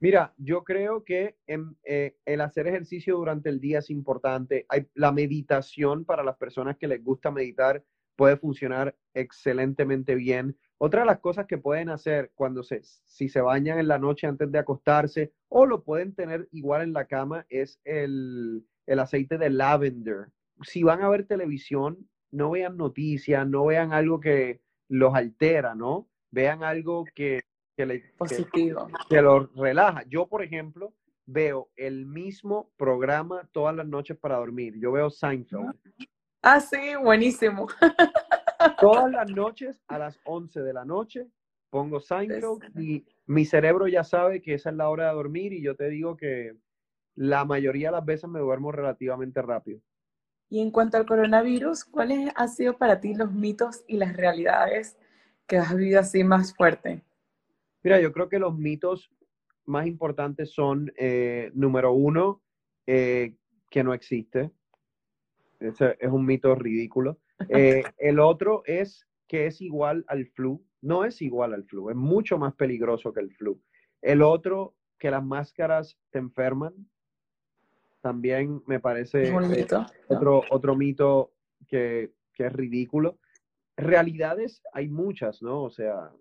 Mira, 0.00 0.32
yo 0.36 0.62
creo 0.62 1.02
que 1.02 1.36
eh, 1.46 2.16
el 2.24 2.40
hacer 2.40 2.68
ejercicio 2.68 3.16
durante 3.16 3.48
el 3.48 3.60
día 3.60 3.80
es 3.80 3.90
importante. 3.90 4.64
Hay, 4.68 4.86
la 4.94 5.10
meditación 5.10 6.04
para 6.04 6.22
las 6.22 6.36
personas 6.36 6.76
que 6.76 6.86
les 6.86 7.02
gusta 7.02 7.32
meditar 7.32 7.84
puede 8.14 8.36
funcionar 8.36 8.96
excelentemente 9.14 10.14
bien. 10.14 10.56
Otra 10.78 11.00
de 11.00 11.06
las 11.06 11.18
cosas 11.18 11.46
que 11.46 11.58
pueden 11.58 11.88
hacer 11.88 12.30
cuando 12.34 12.62
se, 12.62 12.82
si 12.82 13.28
se 13.28 13.40
bañan 13.40 13.80
en 13.80 13.88
la 13.88 13.98
noche 13.98 14.28
antes 14.28 14.50
de 14.52 14.58
acostarse 14.58 15.32
o 15.48 15.66
lo 15.66 15.82
pueden 15.82 16.14
tener 16.14 16.48
igual 16.52 16.82
en 16.82 16.92
la 16.92 17.06
cama 17.06 17.44
es 17.48 17.80
el, 17.84 18.64
el 18.86 18.98
aceite 19.00 19.36
de 19.36 19.50
lavender. 19.50 20.28
Si 20.62 20.84
van 20.84 21.02
a 21.02 21.08
ver 21.08 21.26
televisión, 21.26 22.08
no 22.30 22.50
vean 22.50 22.76
noticias, 22.76 23.46
no 23.48 23.66
vean 23.66 23.92
algo 23.92 24.20
que 24.20 24.60
los 24.88 25.14
altera, 25.14 25.74
¿no? 25.74 26.08
Vean 26.30 26.62
algo 26.62 27.04
que 27.14 27.40
que, 27.86 28.12
Positivo. 28.16 28.88
Que, 29.08 29.22
lo 29.22 29.46
relaja. 29.54 30.02
Yo, 30.08 30.26
por 30.26 30.42
ejemplo, 30.42 30.92
veo 31.26 31.70
el 31.76 32.06
mismo 32.06 32.72
programa 32.76 33.48
todas 33.52 33.76
las 33.76 33.86
noches 33.86 34.16
para 34.16 34.36
dormir. 34.36 34.74
Yo 34.80 34.90
veo 34.92 35.10
Seinfeld. 35.10 35.74
Ah, 36.42 36.60
sí, 36.60 36.96
buenísimo. 37.00 37.68
Todas 38.80 39.10
las 39.10 39.30
noches 39.30 39.80
a 39.86 39.98
las 39.98 40.18
11 40.24 40.62
de 40.62 40.72
la 40.72 40.84
noche 40.84 41.28
pongo 41.70 42.00
Seinfeld 42.00 42.76
y 42.78 43.04
mi 43.26 43.44
cerebro 43.44 43.86
ya 43.86 44.02
sabe 44.02 44.40
que 44.40 44.54
esa 44.54 44.70
es 44.70 44.76
la 44.76 44.88
hora 44.88 45.08
de 45.08 45.14
dormir 45.14 45.52
y 45.52 45.62
yo 45.62 45.76
te 45.76 45.88
digo 45.88 46.16
que 46.16 46.56
la 47.14 47.44
mayoría 47.44 47.88
de 47.88 47.96
las 47.96 48.04
veces 48.04 48.28
me 48.28 48.40
duermo 48.40 48.72
relativamente 48.72 49.42
rápido. 49.42 49.80
Y 50.48 50.60
en 50.60 50.70
cuanto 50.70 50.96
al 50.96 51.06
coronavirus, 51.06 51.84
¿cuáles 51.84 52.32
han 52.34 52.48
sido 52.48 52.78
para 52.78 53.00
ti 53.00 53.14
los 53.14 53.32
mitos 53.32 53.84
y 53.86 53.98
las 53.98 54.16
realidades 54.16 54.96
que 55.46 55.58
has 55.58 55.76
vivido 55.76 56.00
así 56.00 56.24
más 56.24 56.54
fuerte? 56.54 57.02
Mira, 57.88 58.02
yo 58.02 58.12
creo 58.12 58.28
que 58.28 58.38
los 58.38 58.54
mitos 58.54 59.10
más 59.64 59.86
importantes 59.86 60.52
son, 60.52 60.92
eh, 60.98 61.50
número 61.54 61.94
uno, 61.94 62.42
eh, 62.86 63.34
que 63.70 63.82
no 63.82 63.94
existe. 63.94 64.50
Ese 65.58 65.96
es 65.98 66.10
un 66.10 66.26
mito 66.26 66.54
ridículo. 66.54 67.18
Eh, 67.48 67.82
el 67.96 68.20
otro 68.20 68.62
es 68.66 69.08
que 69.26 69.46
es 69.46 69.62
igual 69.62 70.04
al 70.08 70.26
flu. 70.26 70.62
No 70.82 71.06
es 71.06 71.22
igual 71.22 71.54
al 71.54 71.64
flu, 71.64 71.88
es 71.88 71.96
mucho 71.96 72.36
más 72.36 72.54
peligroso 72.56 73.10
que 73.10 73.20
el 73.20 73.34
flu. 73.34 73.58
El 74.02 74.20
otro, 74.20 74.74
que 74.98 75.10
las 75.10 75.24
máscaras 75.24 75.98
te 76.10 76.18
enferman. 76.18 76.74
También 78.02 78.62
me 78.66 78.80
parece 78.80 79.32
otro, 80.08 80.42
otro 80.50 80.76
mito 80.76 81.32
que, 81.66 82.12
que 82.34 82.44
es 82.48 82.52
ridículo. 82.52 83.18
Realidades 83.78 84.60
hay 84.74 84.90
muchas, 84.90 85.40
¿no? 85.40 85.62
O 85.62 85.70
sea, 85.70 86.12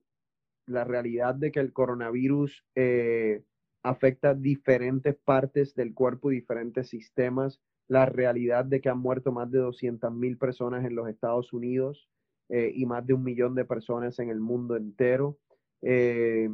la 0.68 0.84
realidad 0.84 1.36
de 1.36 1.52
que 1.52 1.60
el 1.60 1.74
coronavirus 1.74 2.64
eh, 2.76 3.44
afecta 3.84 4.34
diferentes 4.34 5.16
partes 5.16 5.74
del 5.74 5.94
cuerpo 5.94 6.32
y 6.32 6.36
diferentes 6.36 6.90
sistemas, 6.90 7.62
la 7.88 8.06
realidad 8.06 8.66
de 8.66 8.82
que 8.82 8.90
han 8.90 9.00
muerto 9.00 9.32
más 9.32 9.50
de 9.50 9.60
200 9.60 10.14
mil 10.14 10.38
personas 10.38 10.86
en 10.86 10.96
los 10.96 11.08
Estados 11.10 11.54
Unidos 11.54 12.10
eh, 12.50 12.72
y 12.76 12.86
más 12.86 13.06
de 13.08 13.14
un 13.14 13.24
millón 13.24 13.56
de 13.56 13.66
personas 13.66 14.20
en 14.20 14.30
el 14.30 14.42
mundo 14.42 14.76
entero. 14.76 15.38
Eh, 15.82 16.50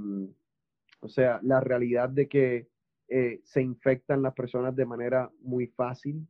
o 0.99 1.07
sea, 1.09 1.39
la 1.43 1.59
realidad 1.59 2.09
de 2.09 2.27
que 2.27 2.67
se 3.43 3.61
infectan 3.61 4.23
las 4.23 4.33
personas 4.33 4.75
de 4.75 4.87
manera 4.87 5.29
muy 5.41 5.67
fácil. 5.67 6.25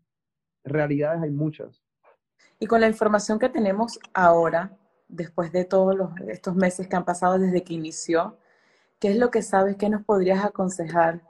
Realidades 0.65 1.21
hay 1.21 1.31
muchas. 1.31 1.81
Y 2.59 2.65
con 2.65 2.81
la 2.81 2.87
información 2.87 3.39
que 3.39 3.47
tenemos 3.47 3.97
ahora, 4.13 4.77
después 5.07 5.51
de 5.51 5.65
todos 5.65 5.95
estos 6.27 6.55
meses 6.55 6.87
que 6.87 6.95
han 6.95 7.05
pasado 7.05 7.39
desde 7.39 7.63
que 7.63 7.73
inició, 7.73 8.37
¿qué 8.99 9.11
es 9.11 9.17
lo 9.17 9.31
que 9.31 9.41
sabes? 9.41 9.75
¿Qué 9.77 9.89
nos 9.89 10.03
podrías 10.03 10.43
aconsejar? 10.43 11.21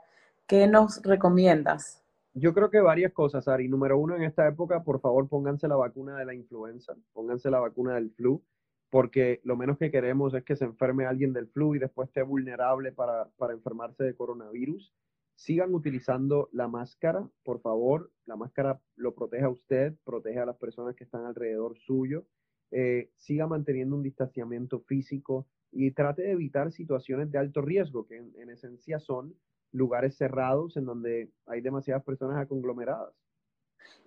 ¿Qué 0.46 0.66
nos 0.66 1.02
recomiendas? 1.02 2.04
Yo 2.36 2.52
creo 2.52 2.68
que 2.68 2.80
varias 2.80 3.12
cosas, 3.12 3.46
Ari. 3.46 3.68
Número 3.68 3.96
uno, 3.96 4.16
en 4.16 4.24
esta 4.24 4.48
época, 4.48 4.82
por 4.82 5.00
favor, 5.00 5.28
pónganse 5.28 5.68
la 5.68 5.76
vacuna 5.76 6.18
de 6.18 6.24
la 6.24 6.34
influenza, 6.34 6.94
pónganse 7.12 7.48
la 7.48 7.60
vacuna 7.60 7.94
del 7.94 8.10
flu, 8.10 8.42
porque 8.90 9.40
lo 9.44 9.56
menos 9.56 9.78
que 9.78 9.92
queremos 9.92 10.34
es 10.34 10.42
que 10.42 10.56
se 10.56 10.64
enferme 10.64 11.06
alguien 11.06 11.32
del 11.32 11.46
flu 11.46 11.76
y 11.76 11.78
después 11.78 12.08
esté 12.08 12.22
vulnerable 12.22 12.90
para, 12.90 13.28
para 13.36 13.52
enfermarse 13.52 14.02
de 14.02 14.16
coronavirus. 14.16 14.92
Sigan 15.36 15.74
utilizando 15.74 16.48
la 16.52 16.66
máscara, 16.66 17.28
por 17.44 17.60
favor. 17.60 18.10
La 18.26 18.36
máscara 18.36 18.80
lo 18.96 19.14
protege 19.14 19.44
a 19.44 19.50
usted, 19.50 19.94
protege 20.04 20.40
a 20.40 20.46
las 20.46 20.56
personas 20.56 20.96
que 20.96 21.04
están 21.04 21.26
alrededor 21.26 21.78
suyo. 21.78 22.24
Eh, 22.70 23.10
siga 23.16 23.46
manteniendo 23.46 23.94
un 23.96 24.02
distanciamiento 24.02 24.80
físico 24.80 25.46
y 25.70 25.90
trate 25.90 26.22
de 26.22 26.32
evitar 26.32 26.72
situaciones 26.72 27.30
de 27.30 27.38
alto 27.38 27.60
riesgo, 27.60 28.06
que 28.06 28.16
en, 28.16 28.50
esencia 28.50 28.98
son 28.98 29.34
lugares 29.72 30.16
cerrados 30.16 30.76
en 30.76 30.84
donde 30.84 31.30
hay 31.46 31.60
demasiadas 31.60 32.04
personas 32.04 32.46
conglomeradas. 32.46 33.12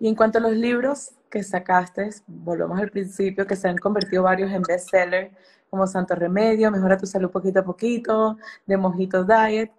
Y 0.00 0.08
en 0.08 0.14
cuanto 0.14 0.38
a 0.38 0.40
los 0.40 0.52
libros 0.52 1.12
que 1.30 1.42
sacaste, 1.42 2.08
volvemos 2.26 2.78
al 2.80 2.90
principio, 2.90 3.46
que 3.46 3.54
se 3.54 3.68
han 3.68 3.76
convertido 3.76 4.22
varios 4.22 4.50
en 4.50 4.62
bestseller, 4.62 5.32
como 5.70 5.86
Santo 5.86 6.14
Remedio, 6.14 6.70
Mejora 6.70 6.96
tu 6.96 7.06
salud 7.06 7.30
poquito 7.30 7.60
a 7.60 7.64
poquito, 7.64 8.38
de 8.66 8.76
Mojito 8.76 9.24
Diet. 9.24 9.70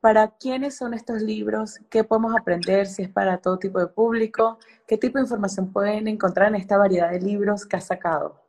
¿Para 0.00 0.28
quiénes 0.28 0.76
son 0.76 0.94
estos 0.94 1.22
libros? 1.22 1.80
¿Qué 1.90 2.04
podemos 2.04 2.32
aprender? 2.36 2.86
Si 2.86 3.02
es 3.02 3.08
para 3.08 3.38
todo 3.38 3.58
tipo 3.58 3.80
de 3.80 3.88
público. 3.88 4.60
¿Qué 4.86 4.96
tipo 4.96 5.18
de 5.18 5.24
información 5.24 5.72
pueden 5.72 6.06
encontrar 6.06 6.48
en 6.50 6.54
esta 6.54 6.78
variedad 6.78 7.10
de 7.10 7.20
libros 7.20 7.66
que 7.66 7.76
has 7.76 7.88
sacado? 7.88 8.40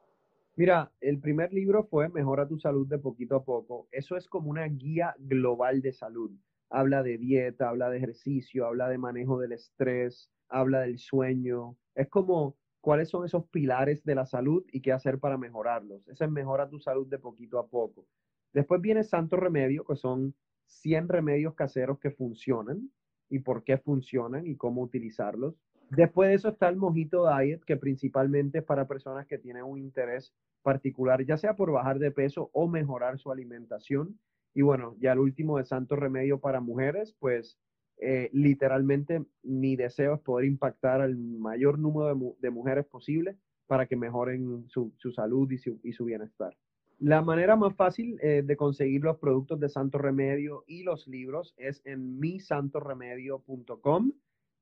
Mira, 0.55 0.91
el 1.01 1.19
primer 1.19 1.51
libro 1.51 1.85
fue 1.85 2.07
Mejora 2.09 2.47
tu 2.47 2.59
salud 2.59 2.85
de 2.85 2.99
poquito 2.99 3.35
a 3.35 3.43
poco. 3.43 3.87
Eso 3.91 4.15
es 4.15 4.27
como 4.27 4.51
una 4.51 4.65
guía 4.65 5.15
global 5.17 5.81
de 5.81 5.91
salud. 5.91 6.29
Habla 6.69 7.01
de 7.01 7.17
dieta, 7.17 7.69
habla 7.69 7.89
de 7.89 7.97
ejercicio, 7.97 8.67
habla 8.67 8.87
de 8.87 8.99
manejo 8.99 9.39
del 9.39 9.53
estrés, 9.53 10.29
habla 10.49 10.81
del 10.81 10.99
sueño. 10.99 11.77
Es 11.95 12.09
como 12.09 12.57
cuáles 12.79 13.09
son 13.09 13.25
esos 13.25 13.47
pilares 13.47 14.03
de 14.03 14.13
la 14.13 14.27
salud 14.27 14.63
y 14.71 14.81
qué 14.81 14.91
hacer 14.91 15.17
para 15.17 15.39
mejorarlos. 15.39 16.07
Ese 16.09 16.25
es 16.25 16.29
Mejora 16.29 16.69
tu 16.69 16.79
salud 16.79 17.07
de 17.07 17.17
poquito 17.17 17.57
a 17.57 17.65
poco. 17.65 18.05
Después 18.53 18.81
viene 18.81 19.03
Santo 19.03 19.35
Remedio, 19.35 19.83
que 19.83 19.95
son 19.95 20.35
100 20.69 21.09
remedios 21.09 21.55
caseros 21.55 21.99
que 21.99 22.11
funcionan 22.11 22.89
y 23.29 23.39
por 23.39 23.63
qué 23.63 23.77
funcionan 23.77 24.47
y 24.47 24.55
cómo 24.55 24.81
utilizarlos. 24.81 25.55
Después 25.89 26.29
de 26.29 26.35
eso 26.35 26.49
está 26.49 26.69
el 26.69 26.77
Mojito 26.77 27.27
Diet, 27.27 27.63
que 27.65 27.75
principalmente 27.75 28.59
es 28.59 28.63
para 28.63 28.87
personas 28.87 29.25
que 29.25 29.39
tienen 29.39 29.63
un 29.63 29.79
interés 29.79 30.33
particular, 30.61 31.25
ya 31.25 31.37
sea 31.37 31.55
por 31.55 31.71
bajar 31.71 31.99
de 31.99 32.11
peso 32.11 32.49
o 32.53 32.67
mejorar 32.67 33.17
su 33.17 33.31
alimentación. 33.31 34.19
Y 34.53 34.61
bueno, 34.61 34.95
ya 34.99 35.13
el 35.13 35.19
último 35.19 35.57
de 35.57 35.65
Santo 35.65 35.95
Remedio 35.95 36.39
para 36.39 36.61
mujeres, 36.61 37.15
pues 37.19 37.57
eh, 37.97 38.29
literalmente 38.33 39.25
mi 39.41 39.75
deseo 39.75 40.15
es 40.15 40.21
poder 40.21 40.45
impactar 40.45 41.01
al 41.01 41.17
mayor 41.17 41.79
número 41.79 42.35
de, 42.39 42.49
mujeres 42.51 42.85
posible 42.85 43.37
para 43.67 43.87
que 43.87 43.95
mejoren 43.95 44.67
su, 44.67 44.93
salud 45.13 45.51
y 45.51 45.91
su 45.93 46.05
bienestar. 46.05 46.55
La 46.99 47.21
manera 47.21 47.55
más 47.55 47.73
fácil 47.77 48.19
eh, 48.21 48.43
de 48.45 48.57
conseguir 48.57 49.03
los 49.03 49.17
productos 49.19 49.57
de 49.61 49.69
Santo 49.69 49.97
Remedio 49.97 50.65
y 50.67 50.83
los 50.83 51.07
libros 51.07 51.53
es 51.55 51.81
en 51.85 52.19
misantoremedio.com. 52.19 54.11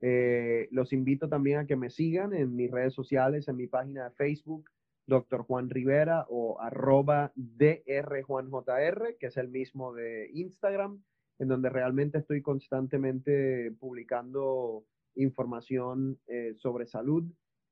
Eh, 0.02 0.68
los 0.70 0.94
invito 0.94 1.28
también 1.30 1.58
a 1.58 1.66
que 1.66 1.76
me 1.76 1.90
sigan 1.90 2.36
en 2.36 2.56
mis 2.56 2.70
redes 2.70 2.94
sociales, 2.94 3.48
en 3.48 3.56
mi 3.56 3.66
página 3.66 4.04
de 4.04 4.12
Facebook, 4.12 4.70
Dr. 5.08 5.42
Juan 5.42 5.72
Rivera 5.72 6.28
o 6.30 6.62
arroba 6.62 7.32
drjuanjr, 7.36 9.18
que 9.20 9.26
es 9.26 9.38
el 9.38 9.50
mismo 9.50 9.96
de 9.96 10.30
Instagram, 10.32 11.02
en 11.40 11.48
donde 11.48 11.70
realmente 11.70 12.20
estoy 12.20 12.44
constantemente 12.44 13.72
publicando 13.80 14.86
información 15.16 16.20
eh, 16.28 16.54
sobre 16.58 16.86
salud 16.86 17.24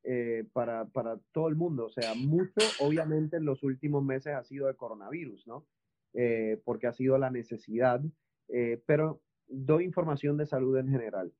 eh, 0.07 0.45
para, 0.53 0.85
para, 0.85 1.17
todo 1.31 1.47
el 1.47 1.55
mundo. 1.55 1.85
O 1.85 1.89
sea, 1.89 2.13
mucho, 2.13 2.53
obviamente, 2.79 3.37
en 3.37 3.45
los 3.45 3.63
últimos 3.63 4.03
meses 4.03 4.33
ha 4.33 4.43
sido 4.43 4.69
el 4.69 4.75
coronavirus, 4.75 5.47
¿no? 5.47 5.65
Eh, 6.13 6.61
porque 6.63 6.87
ha 6.87 6.93
sido 6.93 7.17
la 7.17 7.31
necesidad, 7.31 8.01
eh, 8.49 8.81
pero 8.85 9.21
doy 9.47 9.83
información 9.83 10.37
de 10.37 10.45
salud 10.45 10.77
en 10.77 10.89
general. 10.89 11.33